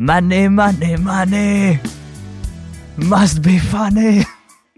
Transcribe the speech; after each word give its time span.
Money, 0.00 0.48
money, 0.48 0.96
money. 0.96 1.80
Must 2.96 3.38
be 3.38 3.58
funny. 3.58 4.22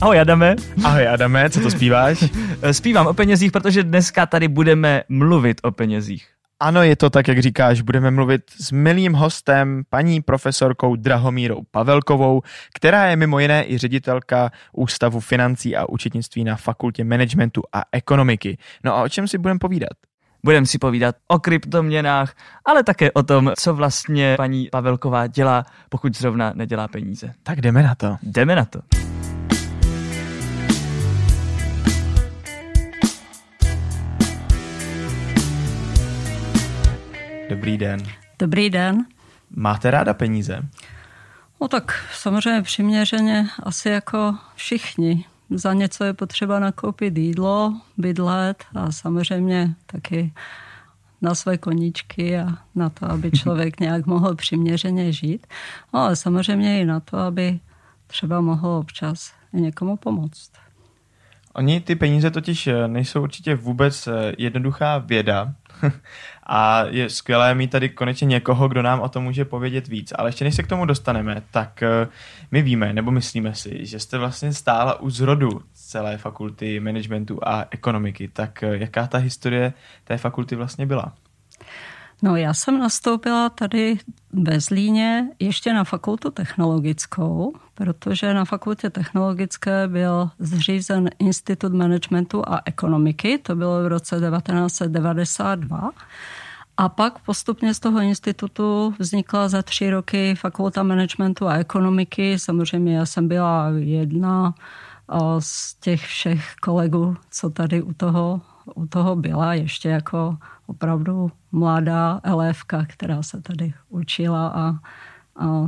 Ahoj 0.02 0.20
Adame. 0.20 0.56
Ahoj 0.84 1.08
Adame, 1.08 1.50
co 1.50 1.60
to 1.60 1.70
zpíváš? 1.70 2.24
Zpívám 2.72 3.06
o 3.06 3.14
penězích, 3.14 3.52
protože 3.52 3.82
dneska 3.82 4.26
tady 4.26 4.48
budeme 4.48 5.02
mluvit 5.08 5.60
o 5.62 5.72
penězích. 5.72 6.28
Ano, 6.60 6.82
je 6.82 6.96
to 6.96 7.10
tak, 7.10 7.28
jak 7.28 7.38
říkáš, 7.38 7.80
budeme 7.80 8.10
mluvit 8.10 8.42
s 8.60 8.72
milým 8.72 9.12
hostem, 9.12 9.82
paní 9.90 10.22
profesorkou 10.22 10.96
Drahomírou 10.96 11.60
Pavelkovou, 11.70 12.42
která 12.74 13.06
je 13.06 13.16
mimo 13.16 13.38
jiné 13.38 13.64
i 13.68 13.78
ředitelka 13.78 14.50
Ústavu 14.72 15.20
financí 15.20 15.76
a 15.76 15.88
účetnictví 15.88 16.44
na 16.44 16.56
Fakultě 16.56 17.04
managementu 17.04 17.62
a 17.72 17.82
ekonomiky. 17.92 18.58
No 18.84 18.96
a 18.96 19.02
o 19.02 19.08
čem 19.08 19.28
si 19.28 19.38
budeme 19.38 19.58
povídat? 19.58 19.92
Budeme 20.44 20.66
si 20.66 20.78
povídat 20.78 21.16
o 21.28 21.38
kryptoměnách, 21.38 22.34
ale 22.64 22.84
také 22.84 23.12
o 23.12 23.22
tom, 23.22 23.52
co 23.58 23.74
vlastně 23.74 24.34
paní 24.36 24.68
Pavelková 24.72 25.26
dělá, 25.26 25.64
pokud 25.88 26.16
zrovna 26.16 26.52
nedělá 26.54 26.88
peníze. 26.88 27.32
Tak 27.42 27.60
jdeme 27.60 27.82
na 27.82 27.94
to. 27.94 28.16
Jdeme 28.22 28.56
na 28.56 28.64
to. 28.64 28.80
Dobrý 37.50 37.78
den. 37.78 38.00
Dobrý 38.38 38.70
den. 38.70 39.06
Máte 39.56 39.90
ráda 39.90 40.14
peníze? 40.14 40.62
No 41.60 41.68
tak 41.68 42.04
samozřejmě 42.14 42.62
přiměřeně 42.62 43.46
asi 43.62 43.88
jako 43.88 44.34
všichni. 44.54 45.24
Za 45.50 45.72
něco 45.72 46.04
je 46.04 46.14
potřeba 46.14 46.58
nakoupit 46.58 47.18
jídlo, 47.18 47.80
bydlet 47.98 48.64
a 48.74 48.92
samozřejmě 48.92 49.74
taky 49.86 50.32
na 51.22 51.34
své 51.34 51.58
koníčky 51.58 52.38
a 52.38 52.48
na 52.74 52.90
to, 52.90 53.10
aby 53.10 53.30
člověk 53.30 53.80
nějak 53.80 54.06
mohl 54.06 54.34
přiměřeně 54.34 55.12
žít. 55.12 55.46
No, 55.94 56.00
ale 56.00 56.16
samozřejmě 56.16 56.80
i 56.80 56.84
na 56.84 57.00
to, 57.00 57.16
aby 57.18 57.60
třeba 58.06 58.40
mohl 58.40 58.68
občas 58.68 59.32
někomu 59.52 59.96
pomoct. 59.96 60.52
Oni 61.54 61.80
ty 61.80 61.96
peníze 61.96 62.30
totiž 62.30 62.68
nejsou 62.86 63.22
určitě 63.22 63.54
vůbec 63.54 64.08
jednoduchá 64.38 64.98
věda. 64.98 65.54
a 66.46 66.84
je 66.90 67.10
skvělé 67.10 67.54
mít 67.54 67.70
tady 67.70 67.88
konečně 67.88 68.24
někoho, 68.24 68.68
kdo 68.68 68.82
nám 68.82 69.00
o 69.00 69.08
tom 69.08 69.24
může 69.24 69.44
povědět 69.44 69.88
víc. 69.88 70.12
Ale 70.16 70.28
ještě 70.28 70.44
než 70.44 70.54
se 70.54 70.62
k 70.62 70.66
tomu 70.66 70.86
dostaneme, 70.86 71.42
tak 71.50 71.82
eh, 71.82 72.08
my 72.50 72.62
víme, 72.62 72.92
nebo 72.92 73.10
myslíme 73.10 73.54
si, 73.54 73.86
že 73.86 73.98
jste 73.98 74.18
vlastně 74.18 74.52
stála 74.52 75.00
u 75.00 75.10
zrodu 75.10 75.62
celé 75.72 76.18
fakulty 76.18 76.80
managementu 76.80 77.38
a 77.42 77.66
ekonomiky. 77.70 78.28
Tak 78.28 78.62
eh, 78.62 78.76
jaká 78.76 79.06
ta 79.06 79.18
historie 79.18 79.72
té 80.04 80.16
fakulty 80.16 80.56
vlastně 80.56 80.86
byla? 80.86 81.12
No 82.22 82.36
já 82.36 82.54
jsem 82.54 82.78
nastoupila 82.78 83.48
tady 83.48 83.98
ve 84.32 84.60
Zlíně 84.60 85.28
ještě 85.38 85.72
na 85.72 85.84
fakultu 85.84 86.30
technologickou, 86.30 87.52
protože 87.74 88.34
na 88.34 88.44
fakultě 88.44 88.90
technologické 88.90 89.88
byl 89.88 90.30
zřízen 90.38 91.10
Institut 91.18 91.72
managementu 91.72 92.42
a 92.48 92.60
ekonomiky, 92.64 93.38
to 93.38 93.56
bylo 93.56 93.82
v 93.82 93.86
roce 93.86 94.20
1992. 94.20 95.90
A 96.76 96.88
pak 96.88 97.18
postupně 97.18 97.74
z 97.74 97.80
toho 97.80 98.00
institutu 98.00 98.94
vznikla 98.98 99.48
za 99.48 99.62
tři 99.62 99.90
roky 99.90 100.34
fakulta 100.34 100.82
managementu 100.82 101.48
a 101.48 101.54
ekonomiky. 101.54 102.38
Samozřejmě 102.38 102.96
já 102.96 103.06
jsem 103.06 103.28
byla 103.28 103.68
jedna 103.76 104.54
z 105.38 105.74
těch 105.74 106.06
všech 106.06 106.54
kolegů, 106.62 107.16
co 107.30 107.50
tady 107.50 107.82
u 107.82 107.92
toho, 107.92 108.40
u 108.74 108.86
toho 108.86 109.16
byla, 109.16 109.54
ještě 109.54 109.88
jako 109.88 110.36
opravdu 110.70 111.30
mladá 111.52 112.20
elévka, 112.22 112.86
která 112.88 113.22
se 113.22 113.42
tady 113.42 113.72
učila 113.88 114.48
a, 114.48 114.68
a 115.36 115.66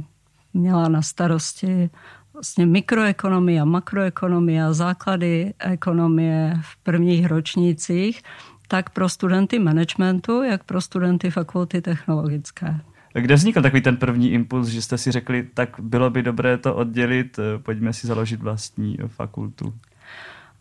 měla 0.55 0.89
na 0.89 1.03
starosti 1.03 1.91
vlastně 2.33 2.67
mikroekonomie 2.67 3.61
a 3.61 3.65
makroekonomie 3.65 4.75
základy 4.75 5.55
ekonomie 5.59 6.55
v 6.61 6.77
prvních 6.77 7.27
ročnících, 7.27 8.23
tak 8.69 8.91
pro 8.91 9.09
studenty 9.09 9.59
managementu, 9.59 10.43
jak 10.43 10.65
pro 10.65 10.81
studenty 10.81 11.31
fakulty 11.31 11.81
technologické. 11.83 12.81
Kde 13.15 13.35
vznikl 13.35 13.63
takový 13.63 13.83
ten 13.83 13.97
první 13.97 14.33
impuls, 14.33 14.69
že 14.69 14.83
jste 14.83 14.99
si 14.99 15.13
řekli, 15.13 15.49
tak 15.55 15.69
bylo 15.79 16.11
by 16.11 16.23
dobré 16.23 16.59
to 16.59 16.75
oddělit, 16.75 17.39
pojďme 17.63 17.93
si 17.93 18.07
založit 18.07 18.43
vlastní 18.43 18.97
fakultu? 19.07 19.75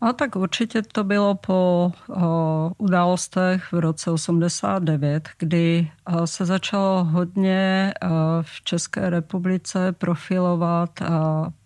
A 0.02 0.12
tak 0.12 0.36
určitě 0.36 0.82
to 0.82 1.04
bylo 1.04 1.34
po 1.34 1.92
o, 2.08 2.72
událostech 2.78 3.72
v 3.72 3.78
roce 3.78 4.10
89, 4.10 5.28
kdy 5.38 5.90
o, 6.04 6.26
se 6.26 6.44
začalo 6.44 7.04
hodně 7.04 7.92
o, 8.02 8.06
v 8.42 8.62
České 8.64 9.10
republice 9.10 9.92
profilovat 9.92 11.00
o, 11.00 11.04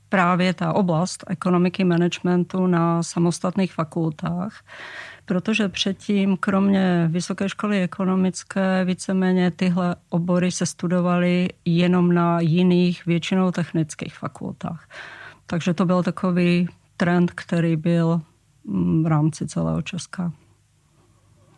právě 0.09 0.55
ta 0.55 0.73
oblast 0.73 1.25
ekonomiky 1.27 1.85
managementu 1.85 2.67
na 2.67 3.03
samostatných 3.03 3.73
fakultách, 3.73 4.65
protože 5.25 5.69
předtím, 5.69 6.37
kromě 6.37 7.09
Vysoké 7.11 7.49
školy 7.49 7.83
ekonomické, 7.83 8.85
víceméně 8.85 9.51
tyhle 9.51 9.97
obory 10.09 10.51
se 10.51 10.67
studovaly 10.67 11.49
jenom 11.65 12.15
na 12.15 12.41
jiných, 12.41 13.07
většinou 13.07 13.51
technických 13.51 14.19
fakultách. 14.19 14.89
Takže 15.47 15.75
to 15.75 15.87
byl 15.87 16.03
takový 16.03 16.69
trend, 16.97 17.31
který 17.31 17.77
byl 17.77 18.21
mm, 18.65 19.03
v 19.03 19.07
rámci 19.07 19.47
celého 19.47 19.83
Česka. 19.83 20.33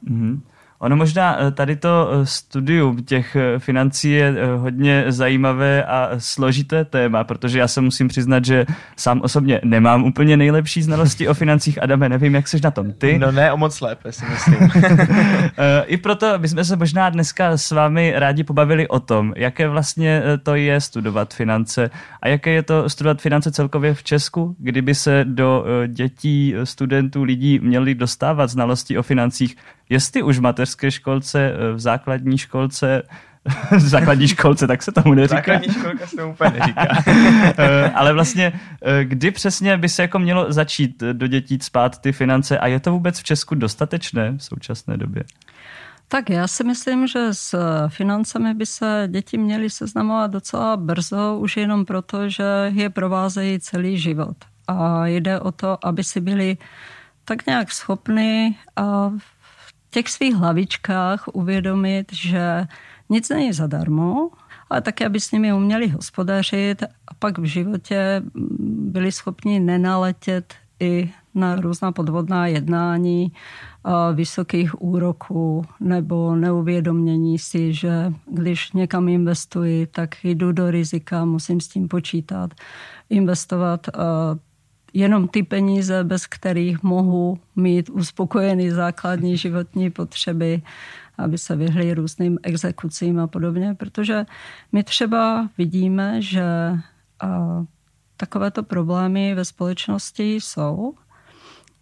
Mm-hmm. 0.05 0.41
Ono 0.81 0.97
možná 0.97 1.37
eh, 1.41 1.51
tady 1.51 1.77
to 1.77 2.11
eh, 2.11 2.27
studium 2.27 3.05
těch 3.05 3.37
eh, 3.37 3.59
financí 3.59 4.11
je 4.11 4.35
hodně 4.57 5.05
zajímavé 5.09 5.85
a 5.85 6.11
složité 6.19 6.85
téma, 6.85 7.25
protože 7.25 7.59
já 7.59 7.69
se 7.69 7.81
musím 7.81 8.09
přiznat, 8.09 8.45
že 8.45 8.67
sám 8.97 9.21
osobně 9.21 9.61
nemám 9.65 10.05
úplně 10.05 10.37
nejlepší 10.37 10.83
znalosti 10.83 11.29
o 11.29 11.35
financích. 11.35 11.83
Adame, 11.83 12.09
nevím, 12.09 12.35
jak 12.35 12.49
jsi 12.49 12.61
na 12.65 12.71
tom 12.71 12.93
ty. 12.93 13.19
No 13.19 13.33
ne, 13.33 13.53
o 13.53 13.57
moc 13.57 13.81
lépe 13.81 14.13
si 14.13 14.25
myslím. 14.25 14.57
I 15.87 15.97
proto 15.97 16.39
bychom 16.39 16.65
se 16.65 16.77
možná 16.77 17.11
dneska 17.11 17.57
s 17.57 17.71
vámi 17.71 18.13
rádi 18.17 18.45
pobavili 18.45 18.89
o 18.89 19.01
tom, 19.01 19.33
jaké 19.37 19.69
vlastně 19.69 20.23
to 20.43 20.55
je 20.55 20.81
studovat 20.81 21.35
finance 21.35 21.91
a 22.23 22.29
jaké 22.29 22.51
je 22.51 22.63
to 22.63 22.89
studovat 22.89 23.21
finance 23.21 23.53
celkově 23.53 23.95
v 23.95 24.03
Česku, 24.03 24.57
kdyby 24.59 24.95
se 24.95 25.25
do 25.25 25.65
dětí, 25.87 26.55
studentů, 26.65 27.23
lidí 27.23 27.59
měli 27.59 27.95
dostávat 27.95 28.47
znalosti 28.47 28.99
o 28.99 29.03
financích, 29.03 29.57
jestli 29.89 30.23
už 30.23 30.39
v 30.39 30.41
mateřské 30.69 30.91
školce, 30.91 31.53
eh, 31.53 31.73
v 31.73 31.81
základní 31.81 32.39
školce, 32.39 33.03
v 33.71 33.81
základní 33.81 34.29
školce, 34.29 34.67
tak 34.67 34.83
se 34.83 34.93
tomu 34.93 35.15
neříká. 35.15 35.37
Základní 35.37 35.73
školka 35.73 36.07
se 36.07 36.17
tomu 36.17 36.33
úplně 36.33 36.51
neříká. 36.51 36.87
Eh, 37.59 37.91
ale 37.91 38.13
vlastně, 38.13 38.53
eh, 38.83 39.05
kdy 39.05 39.31
přesně 39.31 39.77
by 39.77 39.89
se 39.89 40.03
jako 40.03 40.19
mělo 40.19 40.53
začít 40.53 41.03
do 41.13 41.27
dětí 41.27 41.59
spát 41.63 41.99
ty 42.01 42.13
finance 42.13 42.59
a 42.59 42.67
je 42.67 42.81
to 42.81 42.93
vůbec 42.93 43.19
v 43.19 43.25
Česku 43.25 43.55
dostatečné 43.55 44.31
v 44.37 44.45
současné 44.45 44.97
době? 44.97 45.25
Tak 46.09 46.31
já 46.31 46.49
si 46.49 46.65
myslím, 46.65 47.07
že 47.07 47.29
s 47.33 47.57
financemi 47.89 48.55
by 48.55 48.67
se 48.67 49.09
děti 49.11 49.39
měly 49.39 49.71
seznamovat 49.71 50.31
docela 50.31 50.77
brzo, 50.77 51.39
už 51.39 51.57
jenom 51.57 51.85
proto, 51.85 52.29
že 52.29 52.45
je 52.75 52.91
provázejí 52.91 53.61
celý 53.61 53.99
život. 53.99 54.37
A 54.69 55.07
jde 55.07 55.41
o 55.41 55.53
to, 55.53 55.87
aby 55.87 56.05
si 56.05 56.21
byli 56.21 56.57
tak 57.25 57.47
nějak 57.47 57.73
schopni 57.73 58.57
a 58.77 59.11
těch 59.91 60.09
svých 60.09 60.35
hlavičkách 60.35 61.29
uvědomit, 61.33 62.13
že 62.13 62.67
nic 63.09 63.29
není 63.29 63.53
zadarmo, 63.53 64.31
ale 64.71 64.81
také, 64.81 65.07
aby 65.07 65.21
s 65.21 65.33
nimi 65.33 65.53
uměli 65.53 65.89
hospodařit 65.89 66.83
a 66.83 67.15
pak 67.19 67.39
v 67.39 67.45
životě 67.45 68.23
byli 68.79 69.13
schopni 69.13 69.61
nenaletět 69.61 70.55
i 70.81 71.11
na 71.35 71.57
různá 71.57 71.93
podvodná 71.93 72.47
jednání 72.47 73.33
vysokých 74.15 74.83
úroků 74.83 75.65
nebo 75.81 76.37
neuvědomění 76.37 77.39
si, 77.39 77.75
že 77.75 78.13
když 78.27 78.73
někam 78.73 79.09
investuji, 79.09 79.87
tak 79.87 80.25
jdu 80.25 80.53
do 80.53 80.71
rizika, 80.71 81.25
musím 81.25 81.61
s 81.61 81.69
tím 81.69 81.89
počítat. 81.89 82.55
Investovat 83.11 83.87
jenom 84.99 85.29
ty 85.29 85.43
peníze, 85.43 86.05
bez 86.05 86.27
kterých 86.27 86.83
mohu 86.83 87.39
mít 87.57 87.91
uspokojený 87.91 88.71
základní 88.71 89.37
životní 89.37 89.91
potřeby, 89.91 90.63
aby 91.19 91.39
se 91.39 91.57
vyhly 91.57 91.95
různým 91.95 92.39
exekucím 92.43 93.21
a 93.21 93.27
podobně, 93.27 93.75
protože 93.75 94.27
my 94.73 94.83
třeba 94.83 95.49
vidíme, 95.59 96.23
že 96.23 96.45
takovéto 98.17 98.63
problémy 98.63 99.35
ve 99.35 99.45
společnosti 99.45 100.35
jsou. 100.35 100.95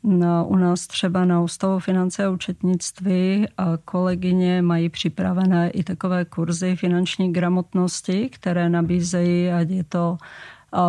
No, 0.02 0.46
u 0.48 0.56
nás 0.56 0.86
třeba 0.86 1.24
na 1.24 1.40
Ústavu 1.40 1.78
finance 1.78 2.24
a 2.24 2.30
účetnictví 2.30 3.46
a 3.58 3.76
kolegyně 3.84 4.62
mají 4.62 4.88
připravené 4.88 5.70
i 5.70 5.84
takové 5.84 6.24
kurzy 6.24 6.76
finanční 6.76 7.32
gramotnosti, 7.32 8.28
které 8.28 8.68
nabízejí, 8.68 9.50
ať 9.50 9.70
je 9.70 9.84
to 9.84 10.16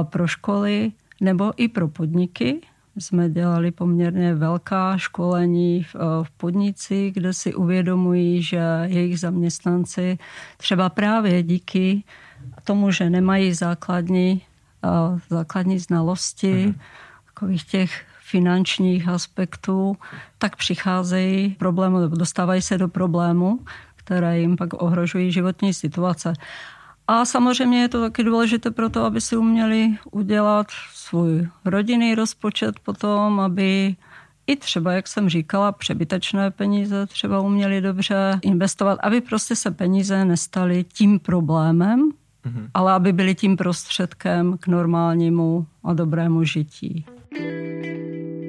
pro 0.04 0.28
školy, 0.28 0.92
nebo 1.22 1.54
i 1.58 1.68
pro 1.68 1.88
podniky. 1.88 2.62
Jsme 3.00 3.30
dělali 3.30 3.72
poměrně 3.72 4.36
velká 4.36 4.98
školení 4.98 5.84
v, 5.84 5.96
v 6.24 6.32
podnici, 6.38 7.12
kde 7.12 7.34
si 7.34 7.56
uvědomují, 7.56 8.42
že 8.44 8.60
jejich 8.86 9.20
zaměstnanci 9.20 10.18
třeba 10.58 10.90
právě 10.90 11.44
díky 11.44 12.04
tomu, 12.64 12.92
že 12.92 13.10
nemají 13.10 13.54
základní, 13.54 14.42
základní 15.30 15.80
znalosti 15.80 16.54
mm-hmm. 16.54 16.76
takových 17.26 17.64
těch 17.64 18.06
finančních 18.22 19.08
aspektů, 19.08 19.98
tak 20.38 20.56
přicházejí 20.56 21.50
problémy, 21.50 21.98
dostávají 22.10 22.62
se 22.62 22.78
do 22.78 22.88
problému, 22.88 23.60
které 23.96 24.40
jim 24.40 24.58
pak 24.58 24.82
ohrožují 24.82 25.32
životní 25.32 25.74
situace. 25.74 26.34
A 27.08 27.26
samozřejmě 27.26 27.82
je 27.82 27.90
to 27.90 28.02
taky 28.02 28.24
důležité 28.24 28.72
pro 28.72 28.90
to, 28.90 29.04
aby 29.04 29.22
si 29.22 29.38
uměli 29.38 29.98
udělat 30.12 30.68
svůj 30.94 31.48
rodinný 31.66 32.16
rozpočet 32.16 32.80
potom, 32.80 33.40
aby 33.40 33.96
i 34.48 34.56
třeba, 34.56 34.92
jak 34.92 35.08
jsem 35.08 35.30
říkala, 35.30 35.72
přebytečné 35.72 36.52
peníze 36.52 37.06
třeba 37.06 37.42
uměli 37.42 37.82
dobře 37.82 38.40
investovat, 38.42 39.00
aby 39.04 39.22
prostě 39.22 39.56
se 39.56 39.72
peníze 39.72 40.26
nestaly 40.26 40.84
tím 40.84 41.20
problémem, 41.20 42.12
mm-hmm. 42.46 42.70
ale 42.74 42.94
aby 42.94 43.14
byly 43.14 43.36
tím 43.36 43.58
prostředkem 43.58 44.58
k 44.58 44.68
normálnímu 44.68 45.68
a 45.84 45.94
dobrému 45.94 46.44
žití. 46.44 47.06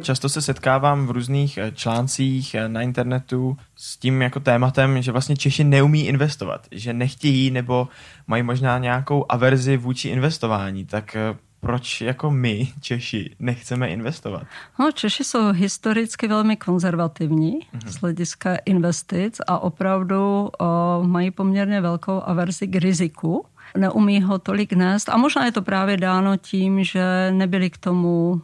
Často 0.03 0.29
se 0.29 0.43
setkávám 0.43 1.07
v 1.07 1.11
různých 1.11 1.59
eh, 1.59 1.73
článcích 1.73 2.55
eh, 2.55 2.69
na 2.69 2.83
internetu 2.83 3.57
s 3.77 3.97
tím 3.97 4.23
jako 4.23 4.41
tématem, 4.41 5.03
že 5.03 5.13
vlastně 5.13 5.37
Češi 5.37 5.65
neumí 5.65 6.07
investovat, 6.07 6.67
že 6.71 6.93
nechtějí 6.93 7.51
nebo 7.51 7.89
mají 8.27 8.43
možná 8.43 8.79
nějakou 8.79 9.27
averzi 9.29 9.77
vůči 9.77 10.09
investování. 10.09 10.85
Tak 10.85 11.17
eh, 11.17 11.35
proč 11.61 12.01
jako 12.01 12.31
my, 12.31 12.69
Češi, 12.81 13.37
nechceme 13.39 13.89
investovat? 13.89 14.43
No, 14.79 14.93
Češi 14.93 15.25
jsou 15.25 15.53
historicky 15.53 16.29
velmi 16.29 16.57
konzervativní 16.57 17.61
mm-hmm. 17.61 17.89
z 17.89 17.95
hlediska 17.95 18.57
investic 18.65 19.41
a 19.47 19.59
opravdu 19.59 20.51
o, 20.61 21.03
mají 21.03 21.31
poměrně 21.31 21.81
velkou 21.81 22.23
averzi 22.25 22.67
k 22.67 22.77
riziku 22.77 23.47
neumí 23.77 24.23
ho 24.23 24.39
tolik 24.39 24.73
nést. 24.73 25.09
A 25.09 25.17
možná 25.17 25.45
je 25.45 25.53
to 25.53 25.63
právě 25.63 25.97
dáno 25.97 26.37
tím, 26.37 26.85
že 26.85 27.31
nebyli 27.33 27.71
k 27.71 27.79
tomu 27.79 28.41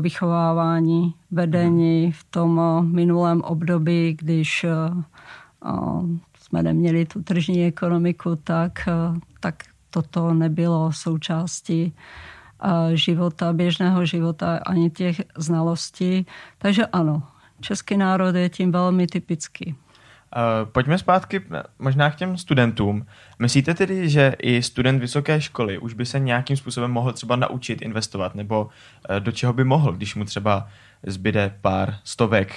vychovávání, 0.00 1.14
vedení 1.30 2.12
v 2.12 2.24
tom 2.24 2.60
minulém 2.94 3.40
období, 3.40 4.16
když 4.18 4.66
jsme 6.40 6.62
neměli 6.62 7.06
tu 7.06 7.22
tržní 7.22 7.64
ekonomiku, 7.64 8.36
tak, 8.36 8.88
tak 9.40 9.54
toto 9.90 10.34
nebylo 10.34 10.92
součástí 10.92 11.94
života, 12.94 13.52
běžného 13.52 14.06
života, 14.06 14.60
ani 14.66 14.90
těch 14.90 15.22
znalostí. 15.36 16.26
Takže 16.58 16.86
ano, 16.86 17.22
český 17.60 17.96
národ 17.96 18.34
je 18.34 18.48
tím 18.48 18.72
velmi 18.72 19.06
typický. 19.06 19.74
Uh, 20.36 20.68
pojďme 20.72 20.98
zpátky 20.98 21.42
možná 21.78 22.10
k 22.10 22.14
těm 22.14 22.38
studentům. 22.38 23.06
Myslíte 23.38 23.74
tedy, 23.74 24.08
že 24.08 24.34
i 24.42 24.62
student 24.62 25.00
vysoké 25.00 25.40
školy 25.40 25.78
už 25.78 25.94
by 25.94 26.06
se 26.06 26.18
nějakým 26.18 26.56
způsobem 26.56 26.90
mohl 26.90 27.12
třeba 27.12 27.36
naučit 27.36 27.82
investovat, 27.82 28.34
nebo 28.34 28.64
uh, 28.64 29.16
do 29.16 29.32
čeho 29.32 29.52
by 29.52 29.64
mohl, 29.64 29.92
když 29.92 30.14
mu 30.14 30.24
třeba 30.24 30.68
zbyde 31.06 31.54
pár 31.60 31.94
stovek, 32.04 32.54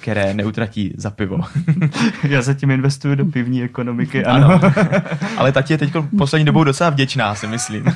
které 0.00 0.34
neutratí 0.34 0.92
za 0.96 1.10
pivo? 1.10 1.40
Já 2.28 2.42
zatím 2.42 2.70
investuju 2.70 3.14
do 3.14 3.24
pivní 3.24 3.62
ekonomiky, 3.62 4.24
ano. 4.24 4.46
ano. 4.46 4.72
Ale 5.36 5.52
tati 5.52 5.72
je 5.72 5.78
teď 5.78 5.92
poslední 6.18 6.44
dobou 6.44 6.64
docela 6.64 6.90
vděčná, 6.90 7.34
si 7.34 7.46
myslím. 7.46 7.84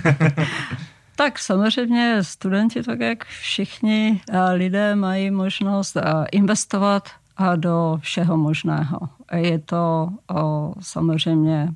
Tak 1.16 1.38
samozřejmě 1.38 2.18
studenti, 2.22 2.82
tak 2.82 3.00
jak 3.00 3.24
všichni 3.24 4.20
lidé 4.52 4.94
mají 4.94 5.30
možnost 5.30 5.96
investovat 6.32 7.08
a 7.38 7.56
do 7.56 7.98
všeho 8.00 8.36
možného. 8.36 8.98
Je 9.32 9.58
to 9.58 10.08
o, 10.30 10.74
samozřejmě 10.80 11.68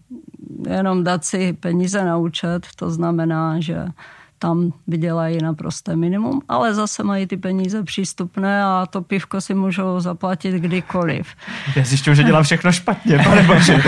jenom 0.69 1.05
dát 1.05 1.25
si 1.25 1.53
peníze 1.53 2.05
na 2.05 2.17
účet, 2.17 2.67
to 2.77 2.91
znamená, 2.91 3.61
že 3.61 3.87
tam 4.43 4.73
vydělají 4.87 5.39
naprosté 5.43 5.97
minimum, 5.97 6.43
ale 6.49 6.75
zase 6.75 7.03
mají 7.03 7.27
ty 7.27 7.37
peníze 7.37 7.83
přístupné 7.83 8.65
a 8.65 8.87
to 8.91 9.03
pivko 9.03 9.41
si 9.41 9.55
můžou 9.55 10.01
zaplatit 10.01 10.55
kdykoliv. 10.55 11.27
Já 11.77 11.85
zjišťuju, 11.85 12.17
že 12.17 12.23
dělám 12.23 12.43
všechno 12.43 12.73
špatně, 12.73 13.19
pane 13.19 13.43
bože. 13.43 13.83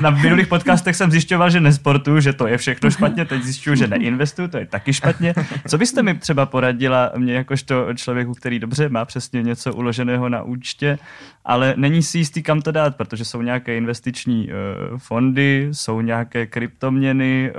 Na 0.00 0.10
minulých 0.10 0.46
podcastech 0.46 0.96
jsem 0.96 1.10
zjišťoval, 1.10 1.50
že 1.50 1.60
nesportuju, 1.60 2.20
že 2.20 2.32
to 2.32 2.46
je 2.46 2.58
všechno 2.58 2.90
špatně, 2.90 3.24
teď 3.24 3.42
zjišťuju, 3.42 3.76
že 3.76 3.86
neinvestuju, 3.86 4.48
to 4.48 4.58
je 4.58 4.66
taky 4.66 4.92
špatně. 4.92 5.34
Co 5.68 5.78
byste 5.78 6.02
mi 6.02 6.14
třeba 6.14 6.46
poradila 6.46 7.12
mě 7.16 7.34
jakožto 7.34 7.94
člověku, 7.94 8.34
který 8.34 8.58
dobře 8.58 8.88
má 8.88 9.04
přesně 9.04 9.42
něco 9.42 9.74
uloženého 9.74 10.28
na 10.28 10.42
účtě, 10.42 10.98
ale 11.44 11.74
není 11.76 12.02
si 12.02 12.18
jistý, 12.18 12.42
kam 12.42 12.62
to 12.62 12.72
dát, 12.72 12.96
protože 12.96 13.24
jsou 13.24 13.42
nějaké 13.42 13.76
investiční 13.76 14.48
uh, 14.48 14.98
fondy, 14.98 15.68
jsou 15.72 16.00
nějaké 16.00 16.46
kryptoměny, 16.46 17.52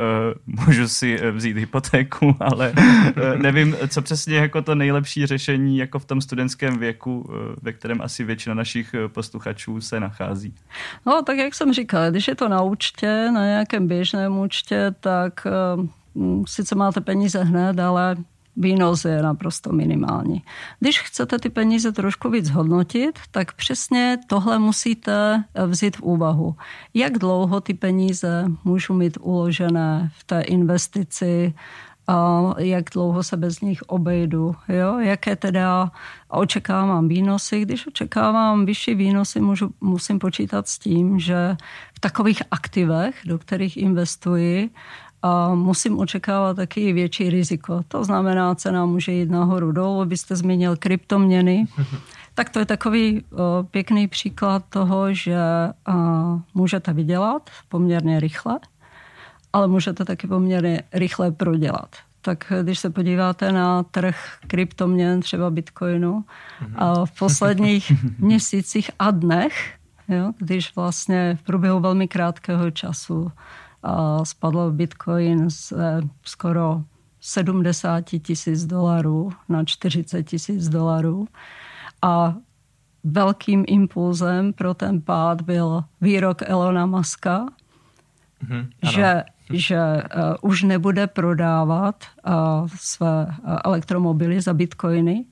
uh, 0.47 0.65
můžu 0.65 0.87
si 0.87 1.19
uh, 1.19 1.27
vzít 1.35 1.57
hypotéku, 1.57 2.24
ale 2.39 2.73
eh, 2.77 3.37
nevím, 3.37 3.75
co 3.87 4.01
přesně 4.01 4.37
jako 4.37 4.61
to 4.61 4.75
nejlepší 4.75 5.25
řešení 5.25 5.77
jako 5.77 5.99
v 5.99 6.05
tom 6.05 6.21
studentském 6.21 6.77
věku, 6.77 7.29
eh, 7.29 7.55
ve 7.61 7.73
kterém 7.73 8.01
asi 8.01 8.23
většina 8.23 8.55
našich 8.55 8.93
eh, 8.93 9.07
posluchačů 9.07 9.81
se 9.81 9.99
nachází. 9.99 10.53
No, 11.05 11.21
tak 11.21 11.37
jak 11.37 11.55
jsem 11.55 11.73
říkal, 11.73 12.11
když 12.11 12.27
je 12.27 12.35
to 12.35 12.49
na 12.49 12.61
účtě, 12.61 13.31
na 13.33 13.45
nějakém 13.45 13.87
běžném 13.87 14.37
účtě, 14.37 14.95
tak 14.99 15.47
sice 16.47 16.75
máte 16.75 17.01
peníze 17.01 17.43
hned, 17.43 17.79
ale 17.79 18.15
výnos 18.57 19.05
je 19.05 19.21
naprosto 19.21 19.71
minimální. 19.71 20.43
Když 20.79 21.01
chcete 21.01 21.39
ty 21.39 21.49
peníze 21.49 21.91
trošku 21.91 22.29
víc 22.29 22.49
hodnotit, 22.49 23.19
tak 23.31 23.53
přesně 23.53 24.17
tohle 24.27 24.59
musíte 24.59 25.43
vzít 25.67 25.97
v 25.97 26.01
úvahu. 26.01 26.55
Jak 26.93 27.17
dlouho 27.17 27.61
ty 27.61 27.73
peníze 27.73 28.45
můžu 28.63 28.93
mít 28.93 29.17
uložené 29.21 30.11
v 30.17 30.23
té 30.23 30.41
investici, 30.41 31.53
a 32.07 32.41
jak 32.57 32.85
dlouho 32.93 33.23
se 33.23 33.37
bez 33.37 33.61
nich 33.61 33.81
obejdu, 33.81 34.55
jo? 34.69 34.99
jaké 34.99 35.35
teda 35.35 35.91
očekávám 36.29 37.07
výnosy. 37.07 37.61
Když 37.61 37.87
očekávám 37.87 38.65
vyšší 38.65 38.95
výnosy, 38.95 39.41
můžu, 39.41 39.69
musím 39.81 40.19
počítat 40.19 40.67
s 40.67 40.79
tím, 40.79 41.19
že 41.19 41.57
v 41.93 41.99
takových 41.99 42.43
aktivech, 42.51 43.15
do 43.25 43.37
kterých 43.37 43.77
investuji, 43.77 44.69
a 45.25 45.55
musím 45.55 45.99
očekávat 45.99 46.53
taky 46.53 46.93
větší 46.93 47.29
riziko. 47.29 47.81
To 47.87 48.03
znamená, 48.03 48.55
cena 48.55 48.85
může 48.85 49.11
jít 49.11 49.29
nahoru 49.29 49.71
dolů. 49.71 50.05
Byste 50.05 50.35
zmínil 50.35 50.75
kryptoměny. 50.75 51.65
Tak 52.37 52.49
to 52.49 52.59
je 52.59 52.65
takový 52.65 53.23
o, 53.31 53.63
pěkný 53.63 54.07
příklad 54.07 54.63
toho, 54.69 55.13
že 55.13 55.37
a, 55.85 55.93
můžete 56.53 56.93
vydělat 56.93 57.49
poměrně 57.69 58.19
rychle, 58.19 58.59
ale 59.55 59.67
můžete 59.67 60.05
taky 60.05 60.27
poměrně 60.27 60.83
rychle 60.93 61.31
prodělat. 61.31 61.95
Tak 62.21 62.53
když 62.61 62.79
se 62.79 62.89
podíváte 62.89 63.51
na 63.51 63.83
trh 63.83 64.37
kryptoměn, 64.47 65.21
třeba 65.21 65.49
Bitcoinu, 65.49 66.19
mm-hmm. 66.19 66.73
a 66.75 67.05
v 67.05 67.19
posledních 67.19 67.91
měsících 68.19 68.91
a 68.99 69.11
dnech, 69.11 69.73
jo, 70.07 70.31
když 70.37 70.75
vlastně 70.75 71.37
v 71.41 71.43
průběhu 71.43 71.79
velmi 71.79 72.07
krátkého 72.07 72.71
času 72.71 73.31
a 73.83 74.25
spadl 74.25 74.71
Bitcoin 74.71 75.49
z 75.49 75.71
eh, 75.71 76.01
skoro 76.23 76.81
70 77.21 78.01
tisíc 78.01 78.65
dolarů 78.65 79.31
na 79.49 79.63
40 79.63 80.23
tisíc 80.23 80.69
dolarů 80.69 81.27
a 82.01 82.35
velkým 83.03 83.63
impulzem 83.67 84.53
pro 84.53 84.73
ten 84.73 85.01
pád 85.01 85.41
byl 85.41 85.83
výrok 86.01 86.41
Elona 86.41 86.85
Muska, 86.85 87.45
mm-hmm, 88.43 88.67
že 88.91 89.23
že 89.53 89.77
uh, 89.77 90.49
už 90.51 90.63
nebude 90.63 91.07
prodávat 91.07 91.95
uh, 92.27 92.33
své 92.75 93.25
uh, 93.25 93.57
elektromobily 93.65 94.41
za 94.41 94.53
bitcoiny. 94.53 95.25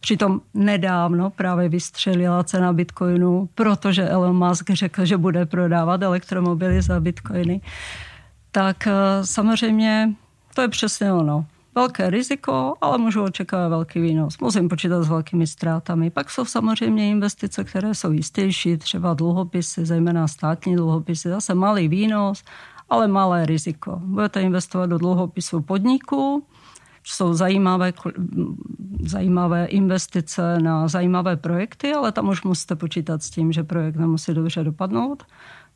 Přitom 0.00 0.40
nedávno 0.54 1.30
právě 1.30 1.68
vystřelila 1.68 2.44
cena 2.44 2.72
bitcoinu, 2.72 3.48
protože 3.54 4.08
Elon 4.08 4.48
Musk 4.48 4.70
řekl, 4.70 5.04
že 5.04 5.16
bude 5.16 5.46
prodávat 5.46 6.02
elektromobily 6.02 6.82
za 6.82 7.00
bitcoiny. 7.00 7.60
Tak 8.50 8.76
uh, 8.86 9.24
samozřejmě 9.24 10.14
to 10.54 10.62
je 10.62 10.68
přesně 10.68 11.12
ono. 11.12 11.46
Velké 11.74 12.10
riziko, 12.10 12.74
ale 12.80 12.98
můžu 12.98 13.22
očekávat 13.22 13.68
velký 13.68 14.00
výnos. 14.00 14.38
Musím 14.38 14.68
počítat 14.68 15.02
s 15.02 15.08
velkými 15.08 15.46
ztrátami. 15.46 16.10
Pak 16.10 16.30
jsou 16.30 16.44
samozřejmě 16.44 17.08
investice, 17.08 17.64
které 17.64 17.94
jsou 17.94 18.10
jistější, 18.10 18.76
třeba 18.76 19.14
dluhopisy, 19.14 19.86
zejména 19.86 20.28
státní 20.28 20.76
dluhopisy, 20.76 21.28
zase 21.28 21.54
malý 21.54 21.88
výnos, 21.88 22.44
ale 22.94 23.08
malé 23.08 23.46
riziko. 23.46 23.98
Budete 24.04 24.42
investovat 24.42 24.86
do 24.86 24.98
dluhopisů 24.98 25.60
podniků, 25.60 26.46
jsou 27.04 27.34
zajímavé, 27.34 27.92
zajímavé 29.02 29.66
investice 29.66 30.58
na 30.58 30.88
zajímavé 30.88 31.36
projekty, 31.36 31.92
ale 31.92 32.12
tam 32.12 32.28
už 32.28 32.42
musíte 32.42 32.76
počítat 32.76 33.22
s 33.22 33.30
tím, 33.30 33.52
že 33.52 33.62
projekt 33.62 33.96
nemusí 33.96 34.34
dobře 34.34 34.64
dopadnout. 34.64 35.22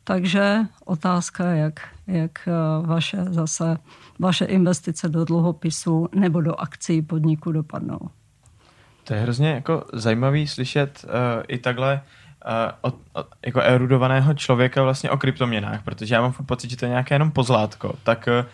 Takže 0.05 0.61
otázka, 0.85 1.45
jak, 1.45 1.89
jak 2.07 2.49
eh, 2.49 2.87
vaše, 2.87 3.25
zase, 3.25 3.77
vaše 4.19 4.45
investice 4.45 5.09
do 5.09 5.25
dluhopisu 5.25 6.09
nebo 6.15 6.41
do 6.41 6.61
akcí 6.61 7.03
podniku 7.03 7.53
dopadnou. 7.53 7.99
To 9.05 9.15
je 9.15 9.21
hrozně 9.21 9.49
jako 9.49 9.85
zajímavý 9.93 10.47
slyšet 10.47 11.05
uh, 11.05 11.11
i 11.49 11.59
takhle 11.59 12.01
od, 12.81 12.95
od, 13.13 13.27
jako 13.47 13.61
erudovaného 13.61 14.35
člověka 14.35 14.83
vlastně 14.83 15.11
o 15.11 15.17
kryptoměnách, 15.17 15.83
protože 15.83 16.15
já 16.15 16.21
mám 16.21 16.33
pocit, 16.33 16.71
že 16.71 16.77
to 16.77 16.85
je 16.85 16.89
nějaké 16.89 17.15
jenom 17.15 17.31
pozlátko, 17.31 17.95
tak 18.03 18.29
uh, 18.41 18.47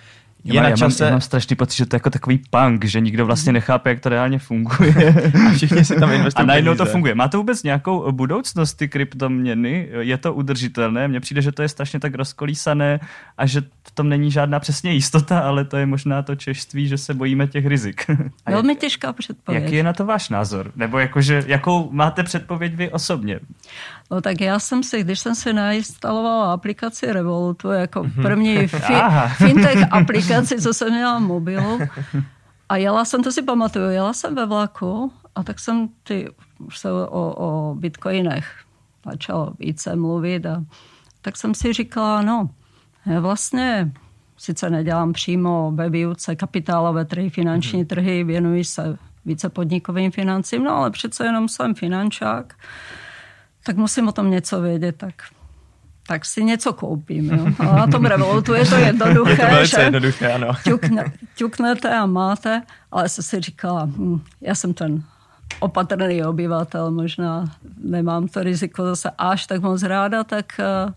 je 0.45 0.55
já, 0.55 0.63
na 0.63 0.77
čase... 0.77 1.05
já, 1.05 1.07
mám, 1.07 1.11
já 1.11 1.15
mám 1.15 1.21
strašný 1.21 1.57
pocit, 1.57 1.77
že 1.77 1.87
to 1.87 1.97
je 1.97 1.97
jako 1.97 2.11
takový 2.11 2.43
punk, 2.51 2.85
že 2.85 3.01
nikdo 3.01 3.27
vlastně 3.27 3.51
mhm. 3.51 3.55
nechápe, 3.55 3.89
jak 3.91 4.01
to 4.01 4.09
reálně 4.09 4.39
funguje. 4.39 5.15
A 5.49 5.53
všichni 5.55 5.85
si 5.85 5.97
tam 5.97 6.13
investují 6.13 6.45
A 6.45 6.47
najednou 6.47 6.75
to 6.75 6.87
funguje. 6.87 7.15
Má 7.15 7.29
to 7.29 7.39
vůbec 7.39 7.63
nějakou 7.63 8.13
budoucnost, 8.13 8.75
ty 8.75 8.89
kryptoměny? 8.89 9.89
Je 9.99 10.19
to 10.19 10.35
udržitelné? 10.35 11.09
Mně 11.09 11.21
přijde, 11.21 11.43
že 11.43 11.53
to 11.53 11.63
je 11.63 11.69
strašně 11.69 12.01
tak 12.01 12.15
rozkolísané 12.15 13.01
a 13.39 13.47
že 13.47 13.61
v 13.61 13.91
tom 13.91 14.09
není 14.09 14.31
žádná 14.31 14.61
přesně 14.61 14.93
jistota, 14.93 15.39
ale 15.39 15.65
to 15.65 15.77
je 15.77 15.87
možná 15.87 16.23
to 16.23 16.35
češství, 16.35 16.89
že 16.89 16.99
se 16.99 17.15
bojíme 17.15 17.47
těch 17.47 17.67
rizik. 17.67 18.07
Velmi 18.47 18.77
těžká 18.77 19.13
předpověď. 19.13 19.63
Jaký 19.63 19.77
je 19.77 19.83
na 19.83 19.93
to 19.93 20.07
váš 20.07 20.29
názor? 20.29 20.73
Nebo 20.77 20.99
jakože, 20.99 21.45
jakou 21.47 21.89
máte 21.93 22.23
předpověď 22.23 22.75
vy 22.75 22.91
osobně? 22.91 23.41
No 24.11 24.21
tak 24.21 24.41
já 24.41 24.59
jsem 24.59 24.83
si, 24.83 25.03
když 25.03 25.21
jsem 25.21 25.35
si 25.35 25.53
nainstalovala 25.53 26.53
aplikaci 26.53 27.13
Revolutu 27.13 27.71
jako 27.71 28.03
mhm. 28.03 28.23
první 28.23 28.69
fi, 28.69 28.95
fintech 29.37 29.93
aplikaci, 29.93 30.63
co 30.63 30.75
jsem 30.75 30.91
měla 30.91 31.19
mobilu, 31.19 31.79
a 32.69 32.77
jela 32.77 33.05
jsem, 33.05 33.23
to 33.23 33.33
si 33.33 33.43
pamatuju, 33.43 33.91
jela 33.91 34.13
jsem 34.13 34.35
ve 34.35 34.47
vlaku 34.47 35.13
a 35.35 35.43
tak 35.43 35.59
jsem 35.59 35.89
ty, 36.03 36.29
už 36.59 36.79
se 36.79 36.93
o, 36.93 37.35
o 37.37 37.75
bitcoinech 37.75 38.65
začalo 39.11 39.53
více 39.59 39.97
mluvit 39.97 40.47
a 40.47 40.65
tak 41.23 41.37
jsem 41.37 41.55
si 41.55 41.73
říkala, 41.73 42.23
no, 42.23 42.51
já 43.07 43.21
vlastně 43.21 43.93
sice 44.37 44.71
nedělám 44.71 45.13
přímo 45.13 45.73
ve 45.75 45.91
výuce 45.91 46.37
kapitálové 46.37 47.05
trhy, 47.05 47.31
finanční 47.31 47.79
mhm. 47.79 47.89
trhy, 47.89 48.25
věnuji 48.25 48.65
se 48.65 48.99
více 49.25 49.49
podnikovým 49.49 50.11
financím, 50.11 50.65
no 50.65 50.77
ale 50.77 50.91
přece 50.91 51.25
jenom 51.25 51.49
jsem 51.49 51.75
finančák 51.75 52.55
tak 53.65 53.77
musím 53.77 54.09
o 54.09 54.13
tom 54.13 54.31
něco 54.31 54.61
vědět, 54.61 54.97
tak 54.97 55.15
tak 56.07 56.25
si 56.25 56.45
něco 56.45 56.73
koupím. 56.73 57.31
Jo. 57.31 57.47
A 57.59 57.77
na 57.77 57.87
tom 57.87 58.05
Revolutu 58.05 58.55
je 58.55 58.67
to 58.67 58.77
jednoduché. 58.77 59.31
Je 59.31 59.37
to 59.37 59.55
velice 59.55 59.77
že 59.77 59.83
jednoduché, 59.83 60.33
ano. 60.33 60.53
Ťukne, 60.65 61.13
ťuknete 61.35 61.89
a 61.89 62.07
máte, 62.07 62.63
ale 62.93 63.09
se 63.09 63.23
si 63.23 63.41
říkala, 63.41 63.85
hm, 63.85 64.21
já 64.41 64.55
jsem 64.55 64.75
ten 64.75 65.03
opatrný 65.61 66.25
obyvatel, 66.25 66.91
možná 66.91 67.45
nemám 67.85 68.29
to 68.29 68.43
riziko 68.43 68.85
zase 68.85 69.11
až 69.19 69.47
tak 69.47 69.63
moc 69.63 69.83
ráda, 69.83 70.25
tak 70.25 70.61
uh, 70.61 70.93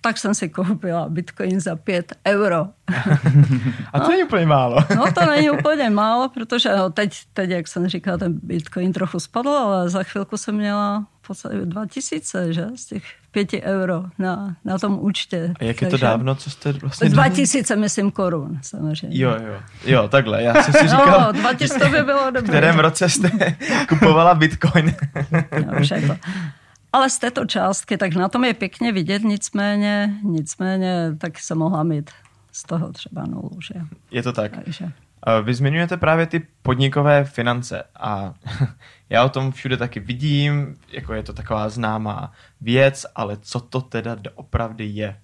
tak 0.00 0.18
jsem 0.18 0.34
si 0.34 0.48
koupila 0.48 1.08
bitcoin 1.08 1.60
za 1.60 1.76
5 1.76 2.12
euro. 2.26 2.56
A 3.92 3.98
to 3.98 4.04
no, 4.04 4.08
není 4.08 4.24
úplně 4.24 4.46
málo. 4.46 4.84
no 4.96 5.12
to 5.12 5.26
není 5.26 5.50
úplně 5.50 5.90
málo, 5.90 6.28
protože 6.28 6.76
no, 6.76 6.90
teď, 6.90 7.18
teď, 7.32 7.50
jak 7.50 7.68
jsem 7.68 7.88
říkala, 7.88 8.18
ten 8.18 8.40
bitcoin 8.42 8.92
trochu 8.92 9.20
spadl, 9.20 9.48
ale 9.48 9.88
za 9.88 10.02
chvilku 10.02 10.36
jsem 10.36 10.54
měla 10.54 11.04
podstatě 11.26 11.56
2000, 11.56 12.52
že? 12.52 12.66
Z 12.76 12.84
těch 12.84 13.02
5 13.30 13.52
euro 13.62 14.04
na, 14.18 14.56
na 14.64 14.78
tom 14.78 14.98
účtě. 15.00 15.54
A 15.60 15.64
jak 15.64 15.82
je 15.82 15.88
to 15.88 15.96
dávno, 15.96 16.34
co 16.34 16.50
jste 16.50 16.72
vlastně... 16.72 17.08
2000, 17.08 17.76
myslím, 17.76 18.10
korun, 18.10 18.58
samozřejmě. 18.62 19.18
Jo, 19.18 19.30
jo. 19.30 19.60
Jo, 19.84 20.08
takhle, 20.08 20.42
já 20.42 20.62
jsem 20.62 20.74
si 20.74 20.84
no, 20.84 20.88
říkal... 20.88 21.20
No, 21.20 21.32
2000 21.32 21.88
by 21.88 22.02
bylo 22.02 22.24
dobré. 22.30 22.42
V 22.42 22.48
kterém 22.48 22.78
roce 22.78 23.08
jste 23.08 23.30
kupovala 23.88 24.34
bitcoin? 24.34 24.94
no, 25.66 25.80
všechno. 25.82 26.16
Ale 26.92 27.10
z 27.10 27.18
této 27.18 27.46
částky, 27.46 27.96
tak 27.96 28.14
na 28.14 28.28
tom 28.28 28.44
je 28.44 28.54
pěkně 28.54 28.92
vidět, 28.92 29.22
nicméně, 29.22 30.14
nicméně 30.22 31.14
tak 31.18 31.38
se 31.38 31.54
mohla 31.54 31.82
mít 31.82 32.10
z 32.52 32.62
toho 32.62 32.92
třeba 32.92 33.24
nulu, 33.26 33.50
že? 33.60 33.74
Je 34.10 34.22
to 34.22 34.32
tak. 34.32 34.52
Takže. 34.64 34.92
Vy 35.42 35.54
zmiňujete 35.54 35.96
právě 35.96 36.26
ty 36.26 36.46
podnikové 36.62 37.24
finance 37.24 37.82
a 38.00 38.34
já 39.10 39.24
o 39.24 39.28
tom 39.28 39.52
všude 39.52 39.76
taky 39.76 40.00
vidím, 40.00 40.76
jako 40.92 41.14
je 41.14 41.22
to 41.22 41.32
taková 41.32 41.68
známá 41.68 42.32
věc, 42.60 43.06
ale 43.14 43.36
co 43.40 43.60
to 43.60 43.80
teda 43.80 44.16
opravdu 44.34 44.84
je? 44.86 45.16